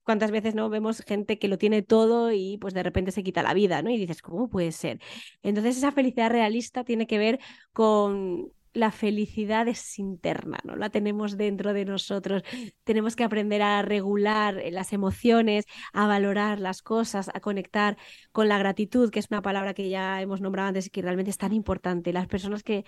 [0.05, 3.43] cuántas veces no vemos gente que lo tiene todo y pues de repente se quita
[3.43, 3.89] la vida, ¿no?
[3.89, 5.01] Y dices, ¿cómo puede ser?
[5.43, 7.39] Entonces esa felicidad realista tiene que ver
[7.73, 10.75] con la felicidad interna, ¿no?
[10.75, 12.43] La tenemos dentro de nosotros.
[12.83, 17.97] Tenemos que aprender a regular las emociones, a valorar las cosas, a conectar
[18.33, 21.31] con la gratitud, que es una palabra que ya hemos nombrado antes y que realmente
[21.31, 22.11] es tan importante.
[22.11, 22.85] Las personas que,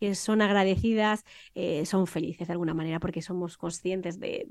[0.00, 1.24] que son agradecidas
[1.54, 4.46] eh, son felices de alguna manera porque somos conscientes de,